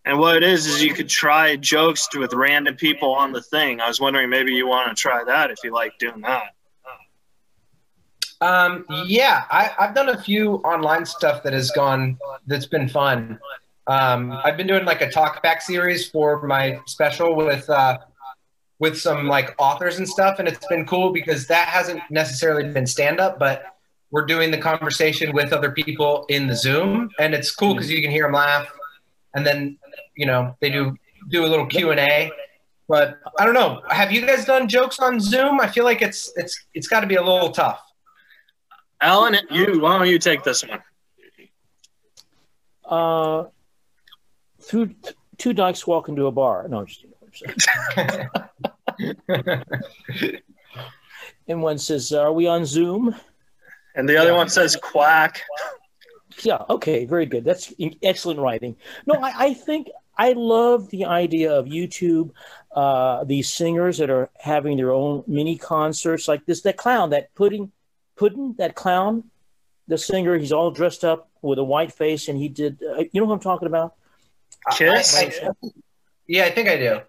[0.04, 3.80] and what it is is you could try jokes with random people on the thing.
[3.80, 6.54] I was wondering maybe you want to try that if you like doing that.
[8.40, 13.38] Um, yeah, I, I've done a few online stuff that has gone that's been fun.
[13.86, 17.98] Um, I've been doing like a talkback series for my special with uh,
[18.78, 22.86] with some like authors and stuff, and it's been cool because that hasn't necessarily been
[22.86, 23.76] stand up, but
[24.10, 28.02] we're doing the conversation with other people in the Zoom, and it's cool because you
[28.02, 28.68] can hear them laugh,
[29.34, 29.78] and then
[30.16, 30.96] you know they do
[31.28, 32.30] do a little Q and A.
[32.88, 33.82] But I don't know.
[33.88, 35.60] Have you guys done jokes on Zoom?
[35.60, 37.80] I feel like it's it's it's got to be a little tough.
[39.00, 40.82] Alan, you why don't you take this one?
[42.90, 43.44] uh,
[44.60, 44.94] through
[45.38, 46.66] two dykes walk into a bar.
[46.68, 47.06] No, I'm just
[51.48, 53.14] and one says, "Are we on Zoom?"
[53.94, 55.42] And the other one says quack.
[56.42, 56.62] Yeah.
[56.70, 57.04] Okay.
[57.06, 57.44] Very good.
[57.44, 57.72] That's
[58.02, 58.76] excellent writing.
[59.06, 62.30] No, I, I think I love the idea of YouTube.
[62.70, 66.60] Uh, these singers that are having their own mini concerts, like this.
[66.62, 67.72] That clown, that pudding,
[68.16, 69.24] pudding, that clown,
[69.88, 70.38] the singer.
[70.38, 72.78] He's all dressed up with a white face, and he did.
[72.82, 73.94] Uh, you know what I'm talking about?
[74.76, 75.16] Kiss.
[75.18, 75.68] I- I-
[76.28, 77.00] yeah, I think I do.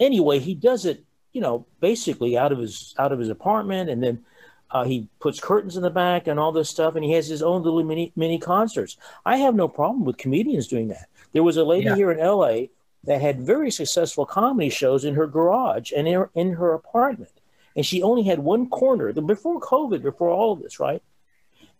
[0.00, 4.00] anyway, he does it, you know, basically out of his out of his apartment, and
[4.00, 4.24] then
[4.72, 7.42] uh, he puts curtains in the back and all this stuff, and he has his
[7.42, 8.96] own little mini mini concerts.
[9.24, 11.06] I have no problem with comedians doing that.
[11.32, 11.96] There was a lady Yeah.
[11.96, 12.70] here in L.A.
[13.04, 17.32] that had very successful comedy shows in her garage and in her, in her apartment,
[17.76, 21.02] and she only had one corner before COVID, before all of this, right?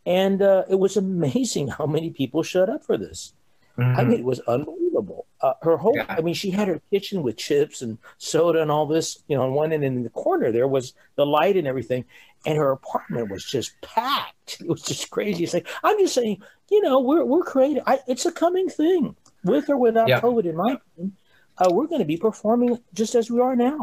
[0.04, 3.34] And uh, it was amazing how many people showed up for this.
[3.78, 5.24] I mean, it was unbelievable.
[5.40, 6.04] Uh, her whole, Yeah.
[6.06, 9.44] I mean, she had her kitchen with chips and soda and all this, you know,
[9.44, 12.04] on one end, and in the corner there was the light and everything,
[12.46, 14.60] and her apartment was just packed.
[14.60, 15.44] It was just crazy.
[15.44, 17.82] It's like I'm just saying, you know, we're we're creative.
[17.86, 20.20] I, it's a coming thing, with or without Yeah.
[20.20, 20.44] COVID.
[20.46, 21.16] In my opinion,
[21.58, 23.78] uh, we're going to be performing just as we are now,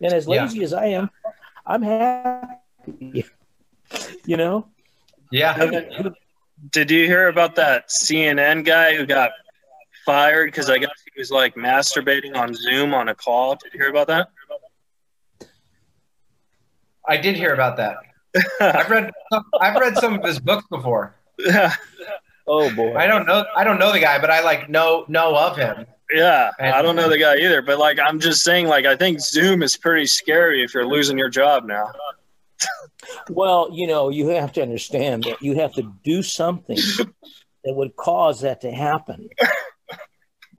[0.00, 0.42] and as Yeah.
[0.44, 1.10] lazy as I am,
[1.66, 3.24] I'm happy.
[4.26, 4.66] you know,
[5.30, 5.78] Yeah.
[6.70, 9.32] Did you hear about that CNN guy who got
[10.06, 13.56] fired because I guess he was like masturbating on Zoom on a call?
[13.56, 14.28] Did you hear about that?
[17.08, 17.96] I did hear about that.
[18.60, 19.10] I've read
[19.60, 21.14] I've read some of his books before.
[21.38, 21.74] yeah,
[22.48, 25.36] oh boy, I don't know I don't know the guy, but I like know know
[25.36, 25.86] of him.
[26.12, 26.50] yeah.
[26.60, 29.62] I don't know the guy either, but like I'm just saying, like I think Zoom
[29.62, 31.90] is pretty scary if you're losing your job now.
[33.28, 37.94] Well, you know, you have to understand that you have to do something that would
[37.96, 39.28] cause that to happen.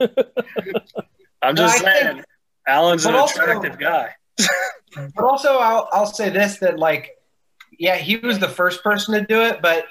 [1.42, 2.24] I'm just I saying,
[2.68, 4.14] Alan's an but also- attractive guy.
[4.38, 7.10] But also I'll I'll say this that like
[7.78, 9.86] yeah, he was the first person to do it, but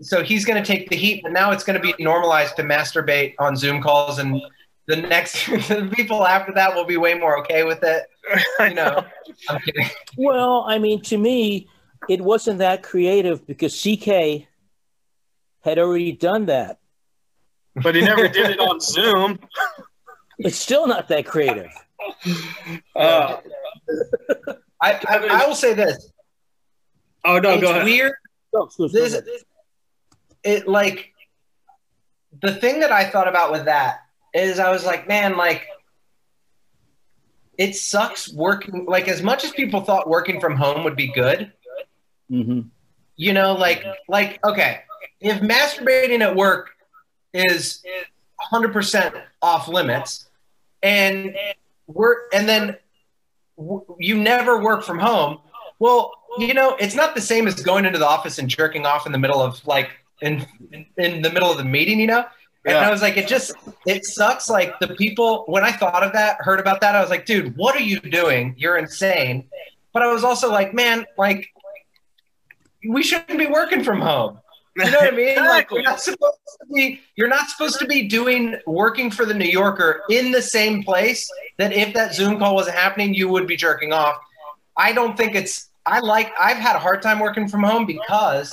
[0.00, 2.62] so he's going to take the heat, but now it's going to be normalized to
[2.62, 4.40] masturbate on Zoom calls and
[4.86, 8.06] the next the people after that will be way more okay with it.
[8.60, 9.04] You know.
[9.48, 9.88] I'm kidding.
[10.16, 11.68] Well, I mean, to me,
[12.08, 14.46] it wasn't that creative because CK
[15.62, 16.78] had already done that.
[17.82, 19.38] but he never did it on Zoom.
[20.38, 21.70] It's still not that creative.
[22.94, 23.36] Uh,
[24.82, 26.10] I, I I will say this.
[27.24, 27.84] oh no, it's go ahead.
[27.84, 28.14] weird
[28.54, 29.22] Oh, so- so- this
[30.42, 31.12] it like
[32.42, 34.00] the thing that I thought about with that
[34.32, 35.66] is I was like, man, like
[37.58, 41.52] it sucks working like as much as people thought working from home would be good,
[42.30, 42.70] Mhm.
[43.16, 44.82] you know, like like okay,
[45.20, 46.70] if masturbating at work
[47.34, 47.82] is
[48.50, 50.28] 100% off limits
[50.82, 51.36] and
[51.86, 52.78] we're and then w-
[53.98, 55.38] you never work from home,
[55.78, 59.06] well, you know, it's not the same as going into the office and jerking off
[59.06, 60.46] in the middle of like in
[60.96, 62.24] in the middle of the meeting, you know?
[62.64, 62.86] And Yeah.
[62.86, 63.52] I was like, it just
[63.86, 64.50] it sucks.
[64.50, 67.56] Like the people when I thought of that, heard about that, I was like, dude,
[67.56, 68.54] what are you doing?
[68.56, 69.48] You're insane.
[69.92, 71.48] But I was also like, man, like
[72.88, 74.38] we shouldn't be working from home.
[74.84, 75.36] You know what I mean?
[75.36, 79.34] Like you're not supposed to be you're not supposed to be doing working for the
[79.34, 83.46] New Yorker in the same place that if that Zoom call wasn't happening, you would
[83.46, 84.16] be jerking off.
[84.76, 88.52] I don't think it's I like I've had a hard time working from home because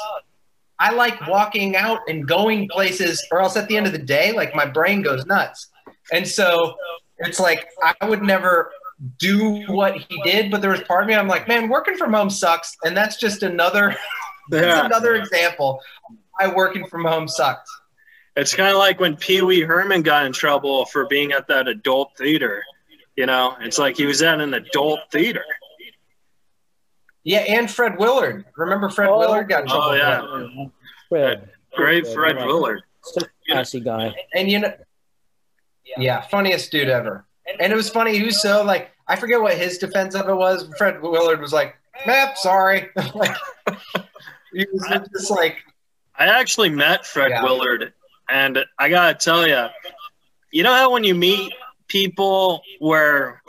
[0.80, 4.32] I like walking out and going places or else at the end of the day,
[4.32, 5.68] like my brain goes nuts.
[6.12, 6.76] And so
[7.20, 8.72] it's like I would never
[9.20, 12.13] do what he did, but there was part of me I'm like, man, working from
[12.13, 12.76] home sucks.
[12.84, 13.96] And that's just another
[14.50, 14.86] that's Yeah.
[14.86, 17.68] another example of why working from home sucked.
[18.36, 21.68] It's kind of like when Pee Wee Herman got in trouble for being at that
[21.68, 22.64] adult theater.
[23.16, 25.44] You know, it's like he was at an adult theater.
[27.24, 28.46] Yeah, and Fred Willard.
[28.56, 29.20] Remember Fred Oh.
[29.20, 30.22] Willard got in trouble Oh, yeah.
[30.22, 30.72] that.
[31.10, 32.46] Fred, Great Fred right.
[32.46, 32.82] Willard.
[33.04, 34.13] such a classy guy.
[34.36, 34.74] And you know,
[35.98, 37.26] yeah, funniest dude ever.
[37.60, 38.17] And it was funny.
[38.17, 40.69] He was so like, I forget what his defense of it was.
[40.78, 43.36] Fred Willard was like, "Map, sorry." like,
[44.54, 45.58] he was just like,
[46.15, 47.43] I actually met Fred Yeah.
[47.43, 47.93] Willard,
[48.29, 49.67] and I gotta tell you,
[50.52, 51.54] you know how when you meet
[51.87, 53.41] people where,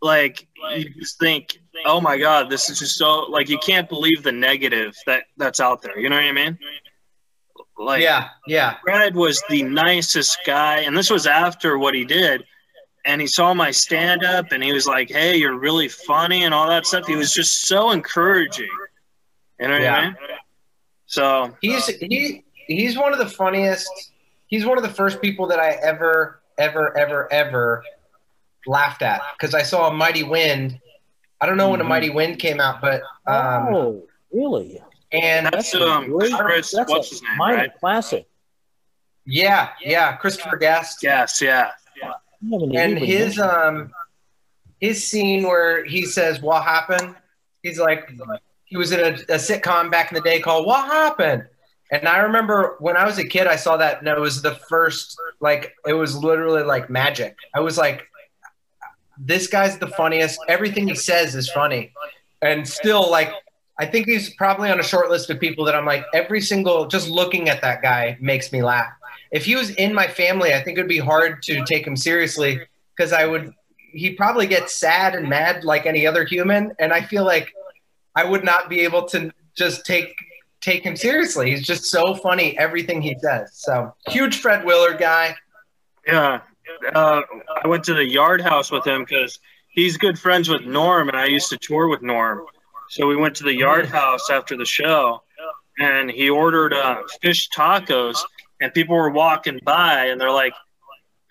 [0.00, 4.22] like, you just think, "Oh my God, this is just so like you can't believe
[4.22, 6.58] the negative that that's out there." You know what I mean?
[7.78, 12.44] Like, "Yeah, yeah, Fred was the nicest guy, and this was after what he did.
[13.04, 16.52] And he saw my stand up, and he was like, "Hey, you're really funny," and
[16.52, 17.06] all that stuff.
[17.06, 18.68] He was just so encouraging.
[19.60, 19.94] You know what Yeah.
[19.96, 20.16] I mean?
[21.06, 23.90] So he's he he's one of the funniest.
[24.48, 27.84] He's one of the first people that I ever ever, ever, ever
[28.66, 30.80] laughed at because I saw a Mighty Wind.
[31.40, 31.88] I don't know when a Mhm.
[31.88, 34.02] Mighty Wind came out, but um, oh,
[34.32, 34.80] really?
[35.12, 36.70] and That's a um, great- Chris.
[36.72, 37.36] that's What's a his name?
[37.36, 37.70] minor Right?
[37.78, 38.26] classic.
[39.26, 41.02] yeah, yeah, Christopher Guest.
[41.02, 41.40] Yes.
[41.42, 41.70] Yeah.
[42.02, 42.14] I
[42.74, 43.90] and his um
[44.80, 47.14] his scene where he says what happened
[47.62, 48.08] he's like
[48.66, 51.44] he was in a, a sitcom back in the day called what happened?
[51.90, 54.56] And i remember when i was a kid i saw that and it was the
[54.68, 57.36] first like it was literally like magic.
[57.54, 58.08] I was like
[59.18, 60.38] this guy's the funniest.
[60.46, 61.92] Everything he says is funny.
[62.42, 63.32] And still like
[63.78, 66.86] i think he's probably on a short list of people that i'm like every single
[66.86, 68.92] just looking at that guy makes me laugh.
[69.30, 71.96] If he was in my family, I think it would be hard to take him
[71.96, 72.60] seriously
[72.96, 73.52] because I would.
[73.92, 77.52] He probably gets sad and mad like any other human, and I feel like
[78.16, 80.16] I would not be able to just take
[80.60, 81.50] take him seriously.
[81.50, 83.50] He's just so funny everything he says.
[83.52, 85.36] So huge Fred Willard guy.
[86.06, 86.40] Yeah.
[86.92, 87.22] Uh,
[87.62, 89.38] I went to the Yard House with him because
[89.68, 92.44] he's good friends with Norm, and I used to tour with Norm.
[92.88, 95.22] So we went to the Yard House after the show,
[95.78, 98.18] and he ordered uh, fish tacos,
[98.60, 100.54] and people were walking by, and they're like,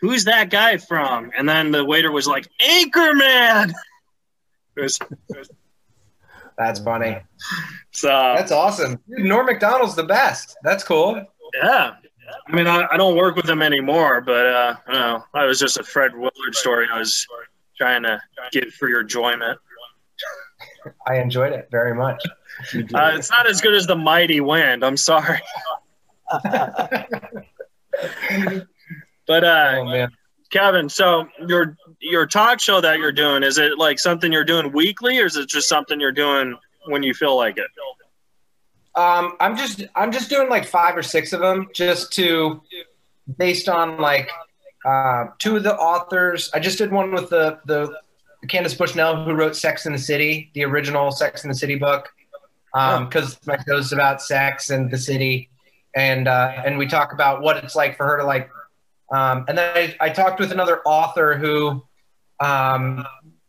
[0.02, 3.74] "Who's that guy from?" And then the waiter was like, "Anchorman."
[4.78, 5.00] It was,
[6.58, 7.18] That's funny.
[7.92, 9.00] so That's awesome.
[9.10, 10.58] Dude, Norm Macdonald's the best.
[10.64, 11.24] That's cool.
[11.62, 11.96] yeah.
[12.48, 15.24] I mean, I, I don't work with him anymore, but uh, I don't know.
[15.34, 16.88] That was just a Fred Willard story.
[16.92, 17.28] I was
[17.78, 18.20] trying to
[18.52, 19.60] get for your enjoyment.
[21.08, 22.22] I enjoyed it very much.
[22.74, 24.84] Uh, it's not as good as the Mighty Wind.
[24.84, 25.42] I'm sorry,
[26.44, 27.08] but
[29.44, 30.10] uh, Oh man.
[30.52, 31.76] Kevin, so your
[32.06, 35.36] your talk show that you're doing is it like something you're doing weekly, or is
[35.36, 37.68] it just something you're doing when you feel like it?
[38.96, 42.62] Um, I'm just I'm just doing like five or six of them just to
[43.38, 44.30] based on like
[44.86, 46.50] uh, two of the authors.
[46.54, 48.00] I just did one with the the
[48.48, 52.14] Candace Bushnell who wrote Sex in the City, the original Sex in the City book,
[52.74, 55.50] because my show's about sex and the city,
[55.96, 58.50] and uh, and we talk about what it's like for her to like.
[59.12, 61.84] Um, and then I, I talked with another author who
[62.40, 63.06] um,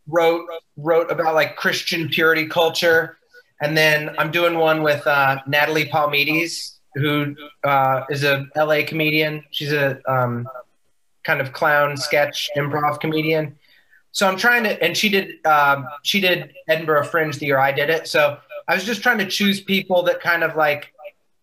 [0.07, 3.17] wrote wrote about like Christian purity culture
[3.61, 9.43] and then I'm doing one with uh, Natalie Palamides, who uh, is a LA comedian.
[9.51, 10.47] She's a um,
[11.23, 13.57] kind of clown sketch improv comedian.
[14.11, 17.71] So I'm trying to, and she did um, she did Edinburgh Fringe the year I
[17.71, 18.07] did it.
[18.07, 20.93] So I was just trying to choose people that kind of like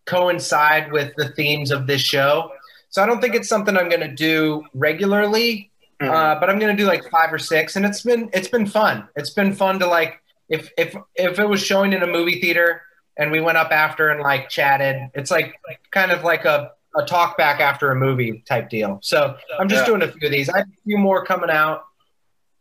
[0.07, 2.53] coincide with the themes of this show.
[2.91, 5.71] So I don't think it's something I'm going to do regularly,
[6.01, 8.67] uh, but I'm going to do like five or six, and it's been it's been
[8.67, 9.09] fun.
[9.17, 12.83] It's been fun to like if if if it was showing in a movie theater
[13.17, 15.55] and we went up after and like chatted, it's like
[15.93, 18.99] kind of like a, a talk back after a movie type deal.
[19.03, 19.87] So I'm just Yeah.
[19.87, 20.49] doing a few of these.
[20.49, 21.85] I have a few more coming out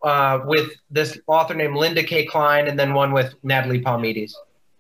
[0.03, 4.33] uh, with this author named Linda Kay Klein, and then one with Natalie Palamides.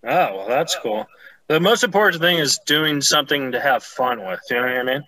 [0.03, 1.05] Oh, well, that's cool.
[1.47, 4.39] The most important thing is doing something to have fun with.
[4.49, 5.03] You know what I mean?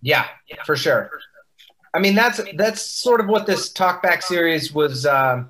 [0.00, 0.26] Yeah,
[0.66, 1.10] for sure.
[1.94, 5.48] I mean, that's that's sort of what this talkback series was um,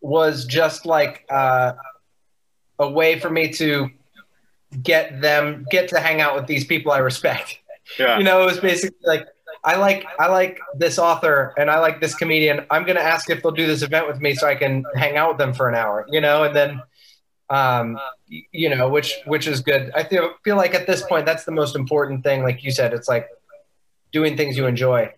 [0.00, 1.72] was just like uh,
[2.78, 3.90] a way for me to
[4.82, 7.58] get them get to hang out with these people I respect.
[7.98, 8.18] Yeah.
[8.18, 9.26] You know, it was basically like
[9.64, 12.64] I like I like this author and I like this comedian.
[12.70, 15.30] I'm gonna ask if they'll do this event with me so I can hang out
[15.30, 16.06] with them for an hour.
[16.08, 16.82] You know, and then
[17.48, 17.98] um,
[18.28, 19.92] you know, which which is good.
[19.94, 22.42] I feel feel like at this point that's the most important thing.
[22.42, 23.28] Like you said, it's like
[24.12, 25.12] doing things you enjoy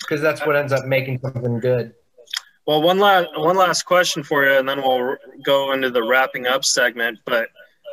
[0.00, 1.94] because that's what ends up making something good.
[2.66, 6.46] Well, one last one last question for you, and then we'll go into the wrapping
[6.46, 7.20] up segment.
[7.24, 7.48] But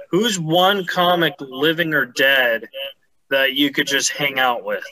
[0.09, 2.67] who's one comic, living or dead,
[3.29, 4.83] that you could just hang out with?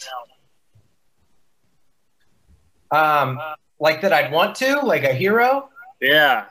[2.91, 3.39] Um,
[3.79, 5.69] like that, I'd want to like a hero.
[5.99, 6.45] Yeah.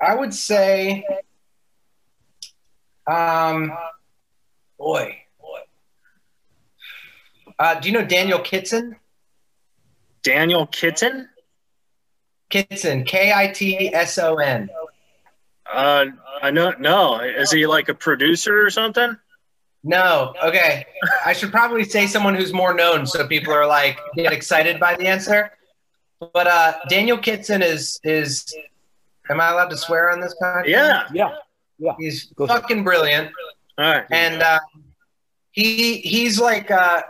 [0.00, 1.04] I would say,
[3.06, 3.72] um,
[4.78, 5.25] boy, boy.
[7.58, 8.96] Uh, do you know Daniel Kitson?
[10.22, 11.28] Daniel Kitten?
[12.50, 14.68] Kitson, K I T S O N.
[15.72, 16.06] Uh,
[16.42, 16.72] I know.
[16.78, 19.16] No, is he like a producer or something?
[19.82, 20.84] No, okay.
[21.24, 24.96] I should probably say someone who's more known so people are like get excited by
[24.96, 25.50] the answer.
[26.20, 28.54] But uh, Daniel Kitson is is.
[29.28, 30.68] Am I allowed to swear on this podcast?
[30.68, 31.08] Yeah.
[31.12, 31.34] yeah.
[31.78, 31.94] Yeah.
[31.98, 33.32] He's Go fucking brilliant.
[33.76, 34.04] All right.
[34.10, 34.60] and uh,
[35.50, 37.02] he he's like uh,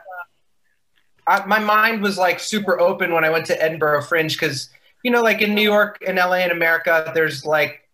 [1.27, 4.70] I, my mind was like super open when I went to Edinburgh Fringe because
[5.03, 7.89] you know like in New York and LA and America there's like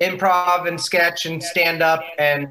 [0.00, 2.48] improv and sketch and stand up and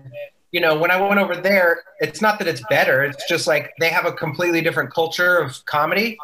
[0.53, 3.03] you know, when I went over there, it's not that it's better.
[3.03, 6.15] It's just like they have a completely different culture of comedy.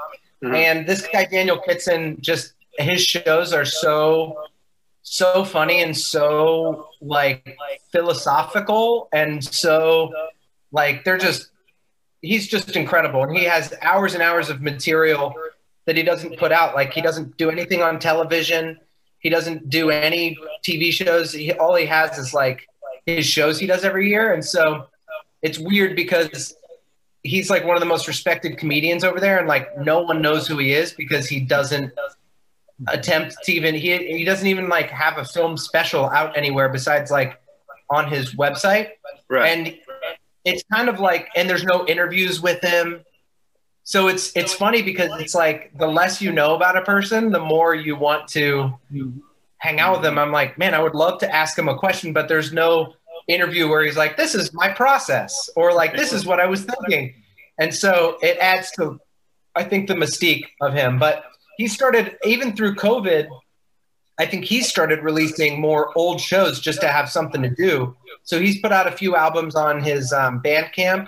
[0.43, 0.55] Mhm.
[0.55, 4.38] And this guy, Daniel Kitson, just his shows are so,
[5.01, 7.57] so funny and so like
[7.91, 10.13] philosophical and so
[10.71, 11.49] like they're just,
[12.22, 13.24] he's just incredible.
[13.24, 15.34] And he has hours and hours of material
[15.86, 16.76] that he doesn't put out.
[16.76, 18.80] Like he doesn't do anything on television.
[19.20, 21.34] He doesn't do any TV shows.
[21.34, 22.67] He, all he has is like
[23.05, 24.34] his shows he does every year.
[24.34, 24.88] And so
[25.41, 26.55] it's weird because
[27.24, 29.39] he's like one of the most respected comedians over there.
[29.39, 31.91] And like no one knows who he is because he doesn't
[32.88, 37.11] attempt to even, he, he doesn't even like have a film special out anywhere besides
[37.11, 37.41] like
[37.89, 38.91] on his website.
[39.28, 39.49] Right.
[39.49, 39.78] And
[40.45, 43.03] it's kind of like, and there's no interviews with him.
[43.83, 47.39] So it's it's funny because it's like the less you know about a person, the
[47.39, 48.73] more you want to
[49.57, 50.17] hang out with them.
[50.17, 52.93] I'm like, man, I would love to ask him a question, but there's no
[53.27, 56.63] interview where he's like, this is my process, or like, this is what I was
[56.63, 57.13] thinking.
[57.59, 58.99] And so it adds to,
[59.55, 60.97] I think, the mystique of him.
[60.97, 61.25] But
[61.57, 63.27] he started, even through COVID,
[64.20, 67.95] I think he started releasing more old shows just to have something to do.
[68.24, 71.07] So he's put out a few albums on his um, Bandcamp,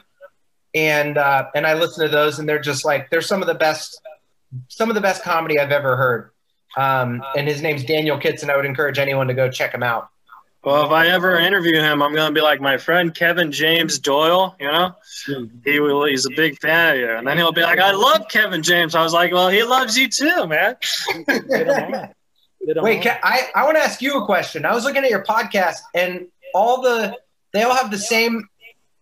[0.74, 3.54] and uh, and I listen to those, and they're just like they're some of the
[3.54, 4.02] best,
[4.70, 6.32] some of the best comedy I've ever heard.
[6.78, 8.50] Um, and his name's Daniel Kitson.
[8.50, 10.08] And I would encourage anyone to go check him out.
[10.64, 14.56] Well, if I ever interview him, I'm gonna be like my friend Kevin James Doyle.
[14.58, 14.96] You know,
[15.66, 16.06] he will.
[16.06, 18.96] He's a big fan of you, and then he'll be like, "I love Kevin James."
[18.96, 20.78] I was like, "Well, he loves you too, man."
[22.66, 22.78] Get 'em on.
[22.78, 23.04] Get 'em Wait, on.
[23.04, 24.66] Ca- I, I want to ask you a question.
[24.66, 27.18] I was looking at your podcast, and all the
[27.54, 28.48] they all have the same.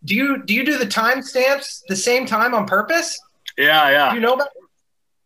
[0.06, 3.20] Do you do you do the timestamps the same time on purpose?
[3.58, 4.48] Yeah, Do yeah, you know about?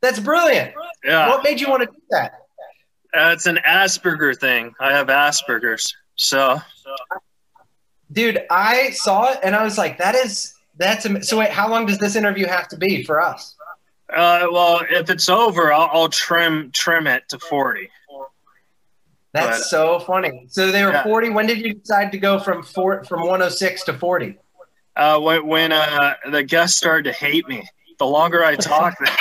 [0.02, 0.74] That's brilliant.
[1.06, 1.30] yeah.
[1.30, 2.34] What made you want to do that?
[3.16, 4.74] Uh, it's an Asperger thing.
[4.80, 6.60] I have Asperger's, so
[8.12, 11.38] Dude, I saw it and I was like, that is that's am- so.
[11.40, 13.56] Wait, how long does this interview have to be for us?
[14.14, 17.90] uh, well, if it's over, I'll, I'll trim trim it to forty.
[19.34, 20.46] That's But- so funny.
[20.50, 21.04] So they were Yeah.
[21.04, 21.30] forty.
[21.30, 24.38] When did you decide to go from four from one hundred six to forty?
[24.96, 27.68] Uh, when when uh, the guests started to hate me,
[27.98, 29.12] the longer I talk, the,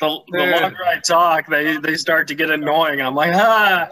[0.00, 3.00] the, the longer I talk, they they start to get annoying.
[3.00, 3.88] I'm like, ah.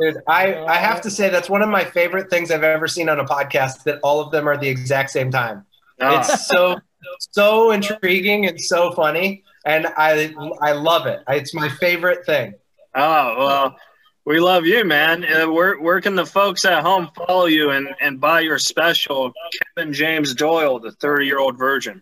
[0.00, 3.08] Dude, I, I have to say that's one of my favorite things I've ever seen
[3.08, 3.84] on a podcast.
[3.84, 5.64] That all of them are the exact same time.
[6.00, 6.18] Ah.
[6.20, 6.80] It's so
[7.18, 11.22] so intriguing and so funny, and I I love it.
[11.28, 12.54] It's my favorite thing.
[12.94, 13.76] Oh well,
[14.24, 15.24] we love you, man.
[15.24, 19.32] Uh, where where can the folks at home follow you and and buy your special,
[19.76, 22.00] Kevin James Doyle, the thirty year old virgin?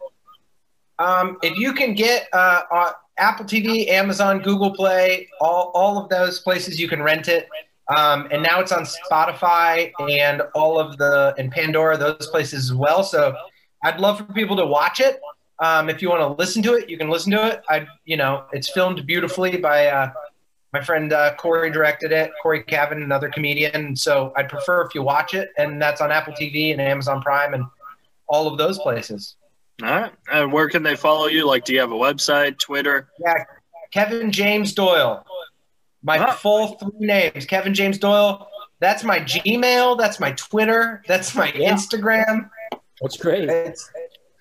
[0.99, 6.09] Um, if you can get uh, on Apple TV, Amazon, Google Play, all all of
[6.09, 7.49] those places you can rent it.
[7.97, 12.75] Um, and now it's on Spotify and all of the and Pandora, those places as
[12.75, 13.03] well.
[13.03, 13.35] So
[13.83, 15.21] I'd love for people to watch it.
[15.59, 17.63] Um, if you want to listen to it, you can listen to it.
[17.69, 20.11] I, you know, it's filmed beautifully by uh,
[20.73, 22.33] my friend uh, Corey directed it.
[22.43, 23.95] Corey Cavan, another comedian.
[23.95, 27.55] So I'd prefer if you watch it, and that's on Apple TV and Amazon Prime
[27.55, 27.65] and
[28.27, 29.37] all of those places.
[29.83, 30.13] All right.
[30.33, 31.47] And where can they follow you?
[31.47, 33.09] Like, do you have a website, Twitter?
[33.21, 33.45] Yeah,
[33.93, 35.25] Kevin James Doyle.
[36.03, 36.33] My Wow.
[36.33, 38.49] full three names, Kevin James Doyle.
[38.81, 39.97] That's my Gmail.
[39.99, 41.03] That's my Twitter.
[41.07, 41.73] That's my Yeah.
[41.73, 42.51] Instagram.
[43.01, 43.49] That's great.
[43.49, 43.89] It's,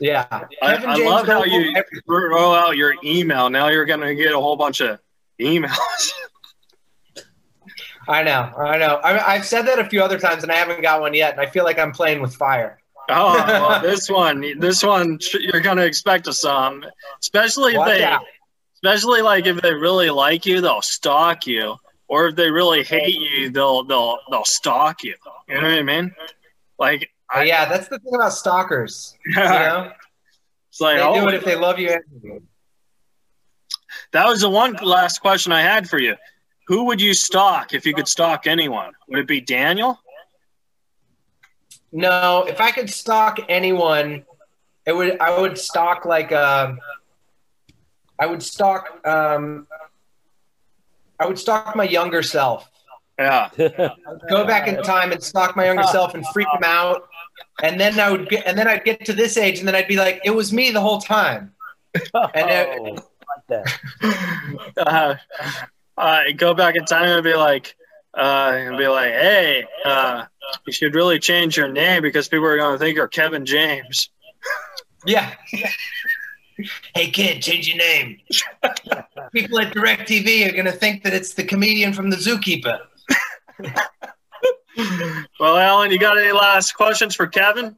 [0.02, 0.26] yeah.
[0.32, 3.50] I, I James love how you every- throw out your email.
[3.50, 5.00] Now you're gonna get a whole bunch of
[5.40, 5.78] emails.
[8.08, 8.52] I know.
[8.58, 8.96] I know.
[8.96, 11.34] I, I've said that a few other times, and I haven't got one yet.
[11.34, 12.80] And I feel like I'm playing with fire.
[13.10, 16.84] Oh, well, this one, this one, you're gonna expect a some,
[17.22, 18.24] especially if they, out.
[18.76, 21.76] especially like if they really like you, they'll stalk you,
[22.08, 25.16] or if they really hate you, they'll they'll they'll stalk you.
[25.48, 26.12] You know what I mean?
[26.80, 29.16] Like, Uh, yeah, that's the thing about stalkers.
[29.26, 29.92] You know,
[30.70, 32.00] it's like, they oh, do it if they love you.
[34.14, 36.16] that was the one last question I had for you.
[36.68, 38.94] Who would you stalk if you could stalk anyone?
[39.10, 40.00] Would it be Daniel?
[41.92, 44.24] No, if I could stalk anyone,
[44.86, 45.20] it would.
[45.20, 46.80] I would stalk like um,
[48.18, 49.06] I would stalk.
[49.06, 49.68] Um,
[51.20, 52.70] I would stalk my younger self.
[53.20, 53.50] Yeah.
[54.30, 57.08] Go back in time and stalk my younger self and freak him out,
[57.64, 58.46] and then I would get.
[58.46, 60.72] And then I'd get to this age, and then I'd be like, "It was me
[60.72, 61.54] the whole time."
[62.34, 63.66] And it- Oh, like
[64.04, 64.70] that.
[64.78, 65.16] uh,
[65.98, 67.76] uh, go back in time and be like,
[68.18, 70.26] uh, and be like, hey, uh,
[70.66, 74.10] you should really change your name because people are going to think you're Kevin James.
[75.06, 75.34] Yeah.
[76.96, 78.20] hey kid, change your name.
[79.34, 82.80] People at DirecTV are gonna think that it's the comedian from the Zookeeper.
[85.40, 87.78] well, Alan, you got any last questions for Kevin?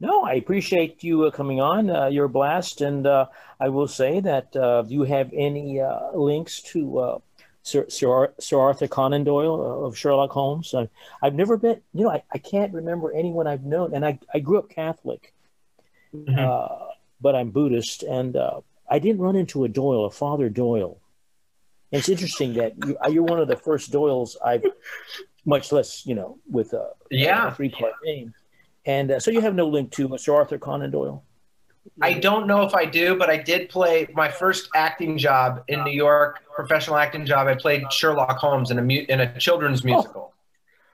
[0.00, 1.88] No, I appreciate you uh, coming on.
[1.88, 3.26] Uh, you're a blast, and uh,
[3.60, 7.18] I will say that uh, do you have any uh, links to uh,
[7.62, 10.74] Sir, Sir, Sir, Arthur Conan Doyle of Sherlock Holmes?
[10.74, 10.88] I,
[11.22, 14.40] have never been, you know, I, I, can't remember anyone I've known, and I, I
[14.40, 15.32] grew up Catholic,
[16.14, 16.92] mm-hmm.
[17.20, 18.36] but I'm Buddhist, and
[18.90, 20.98] I didn't run into a Doyle, a Father Doyle.
[21.92, 24.64] And it's interesting that you, you're one of the first Doyles I've,
[25.44, 27.48] much less, you know, with a, yeah.
[27.48, 28.34] a three part game,
[28.86, 31.24] and uh, so you have no link to Sir Arthur Conan Doyle.
[32.00, 35.84] I don't know if I do, but I did play my first acting job in
[35.84, 37.46] New York, professional acting job.
[37.46, 39.88] I played Sherlock Holmes in a mu- in a children's oh.
[39.88, 40.34] musical.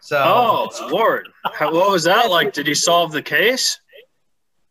[0.01, 2.53] So, oh Lord, How, what was that like?
[2.53, 3.79] Did he solve the case?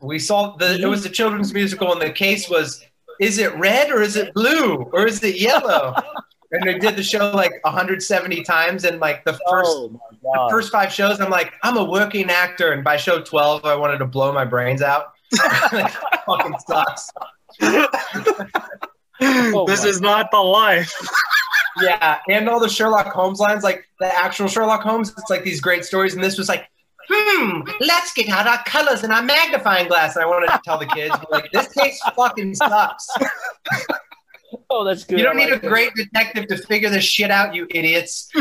[0.02, 0.80] We solved the.
[0.80, 2.84] It was a children's musical, and the case was:
[3.20, 5.94] is it red or is it blue or is it yellow?
[6.52, 10.72] And they did the show like 170 times and like the first oh the first
[10.72, 14.06] five shows i'm like i'm a working actor and by show 12 i wanted to
[14.06, 15.14] blow my brains out.
[15.72, 15.92] Like,
[16.26, 17.12] fucking sucks.
[19.22, 20.92] Oh this is not the life.
[21.82, 25.62] Yeah and all the sherlock holmes lines like the actual sherlock holmes it's like these
[25.62, 26.68] great stories and this was like
[27.10, 30.78] hmm let's get out our colors and our magnifying glass and i wanted to tell
[30.78, 33.08] the kids like this case fucking sucks
[34.70, 35.18] Oh, that's good.
[35.18, 38.30] You don't need a great detective to figure this shit out, you idiots.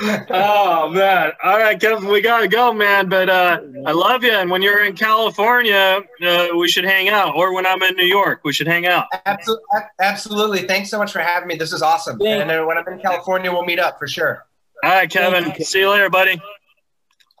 [0.00, 1.32] oh man!
[1.42, 3.08] All right, Kevin, we gotta go, man.
[3.08, 7.36] But uh, I love you, and when you're in California, uh, we should hang out.
[7.36, 9.06] Or when I'm in New York, we should hang out.
[9.26, 9.64] Absolutely,
[10.00, 10.62] absolutely.
[10.62, 11.56] Thanks so much for having me.
[11.56, 12.20] This is awesome.
[12.22, 14.46] And uh, when I'm in California, we'll meet up for sure.
[14.82, 15.52] All right, Kevin.
[15.58, 16.40] You, see you later, buddy.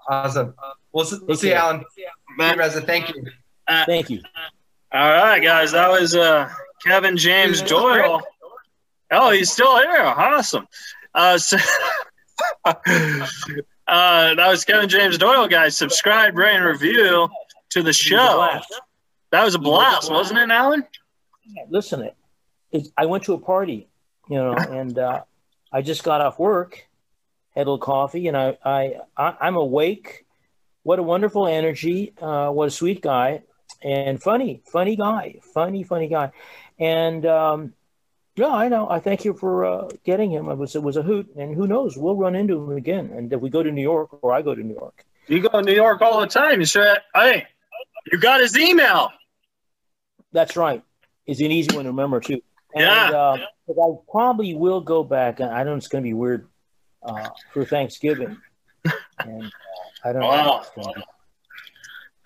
[0.08, 0.54] Awesome.
[0.92, 1.84] We'll, we'll see you, Alan.
[1.94, 2.80] See you, Reza.
[2.80, 3.24] Thank you.
[3.66, 4.22] Uh, Thank you.
[4.90, 5.72] All right, guys.
[5.72, 6.50] That was uh,
[6.82, 8.22] Kevin James Doyle.
[9.10, 10.00] Oh, he's still here.
[10.00, 10.66] Awesome.
[11.14, 11.58] Uh, so,
[12.64, 12.74] uh,
[13.86, 15.76] that was Kevin James Doyle, guys.
[15.76, 17.28] Subscribe, rate, and review
[17.70, 18.60] to the show.
[19.30, 20.84] That was a blast, wasn't it, Alan?
[21.68, 22.16] Listen, it,
[22.72, 23.88] it, I went to a party,
[24.28, 25.22] you know, and uh,
[25.70, 26.86] I just got off work,
[27.54, 30.24] had a little coffee, and I, I, I am awake.
[30.82, 32.14] What a wonderful energy!
[32.20, 33.42] Uh, what a sweet guy!
[33.82, 36.32] And funny, funny guy, funny, funny guy.
[36.78, 37.74] And um,
[38.36, 38.88] yeah, I know.
[38.88, 40.48] I thank you for uh, getting him.
[40.48, 43.10] It was it was a hoot, and who knows, we'll run into him again.
[43.14, 45.48] And if we go to New York, or I go to New York, you go
[45.48, 46.60] to New York all the time.
[46.60, 47.46] You say, "Hey,
[48.10, 49.10] you got his email."
[50.32, 50.82] That's right.
[51.26, 52.40] It's an easy one to remember too.
[52.74, 53.10] And, yeah.
[53.10, 53.38] Uh,
[53.70, 55.40] I probably will go back.
[55.40, 56.48] I know it's going to be weird
[57.02, 58.36] uh, for Thanksgiving.
[59.20, 59.48] And uh,
[60.04, 60.64] I don't wow.
[60.76, 60.94] know.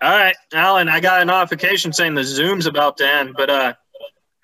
[0.03, 3.73] All right, Alan, I got a notification saying the Zoom's about to end, but uh,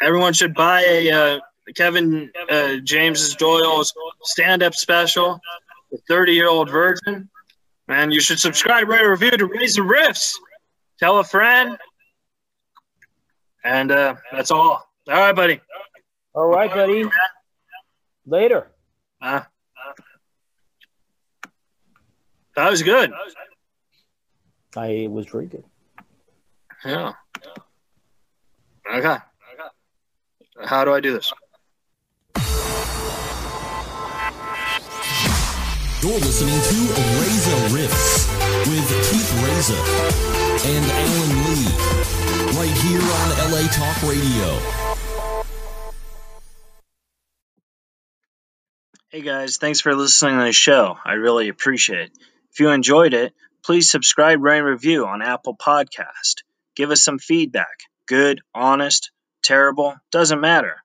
[0.02, 1.40] everyone should buy a uh,
[1.76, 3.94] Kevin uh, James Doyle's
[4.24, 5.38] stand-up special,
[5.92, 7.30] the 30-year-old virgin,
[7.90, 10.40] and you should subscribe, rate, review to Reza Rifts.
[10.98, 11.78] Tell a friend,
[13.66, 14.90] and uh, that's all.
[15.10, 15.60] All right, buddy.
[16.36, 17.04] All right, buddy.
[18.26, 18.72] Later.
[19.22, 19.42] Uh,
[22.56, 23.12] that was good.
[24.76, 25.64] I was very good.
[26.86, 27.14] Yeah.
[28.94, 29.18] Okay.
[30.64, 31.32] How do I do this?
[36.02, 36.78] You're listening to
[37.20, 38.28] Reza Rifts
[38.68, 39.80] with Keith Reza
[40.66, 41.68] and Alan Lee
[42.58, 44.48] right here on LA Talk Radio.
[49.10, 50.98] Hey guys, thanks for listening to the show.
[51.04, 52.12] I really appreciate it.
[52.52, 53.34] If you enjoyed it,
[53.64, 56.44] Please subscribe, rate, and review on Apple Podcast.
[56.76, 57.80] Give us some feedback.
[58.08, 59.12] Good, honest,
[59.44, 60.78] terrible, doesn't matter.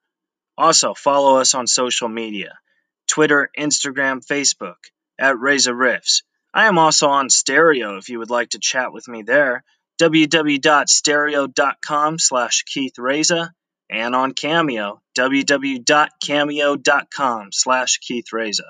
[0.57, 2.59] Also, follow us on social media
[3.07, 4.77] Twitter, Instagram, Facebook
[5.19, 6.23] at Reza Rifts.
[6.53, 9.65] I am also on Stereo if you would like to chat with me there.
[10.01, 13.53] www.stereo.com slash Keith Reza
[13.91, 18.65] and on Cameo, www.cameo.com slash Keith Reza.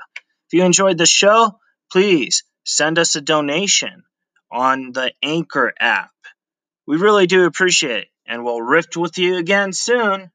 [0.46, 1.58] If you enjoyed the show,
[1.90, 4.04] please send us a donation
[4.50, 6.10] on the Anchor app.
[6.86, 10.30] We really do appreciate it, and we'll rift with you again soon.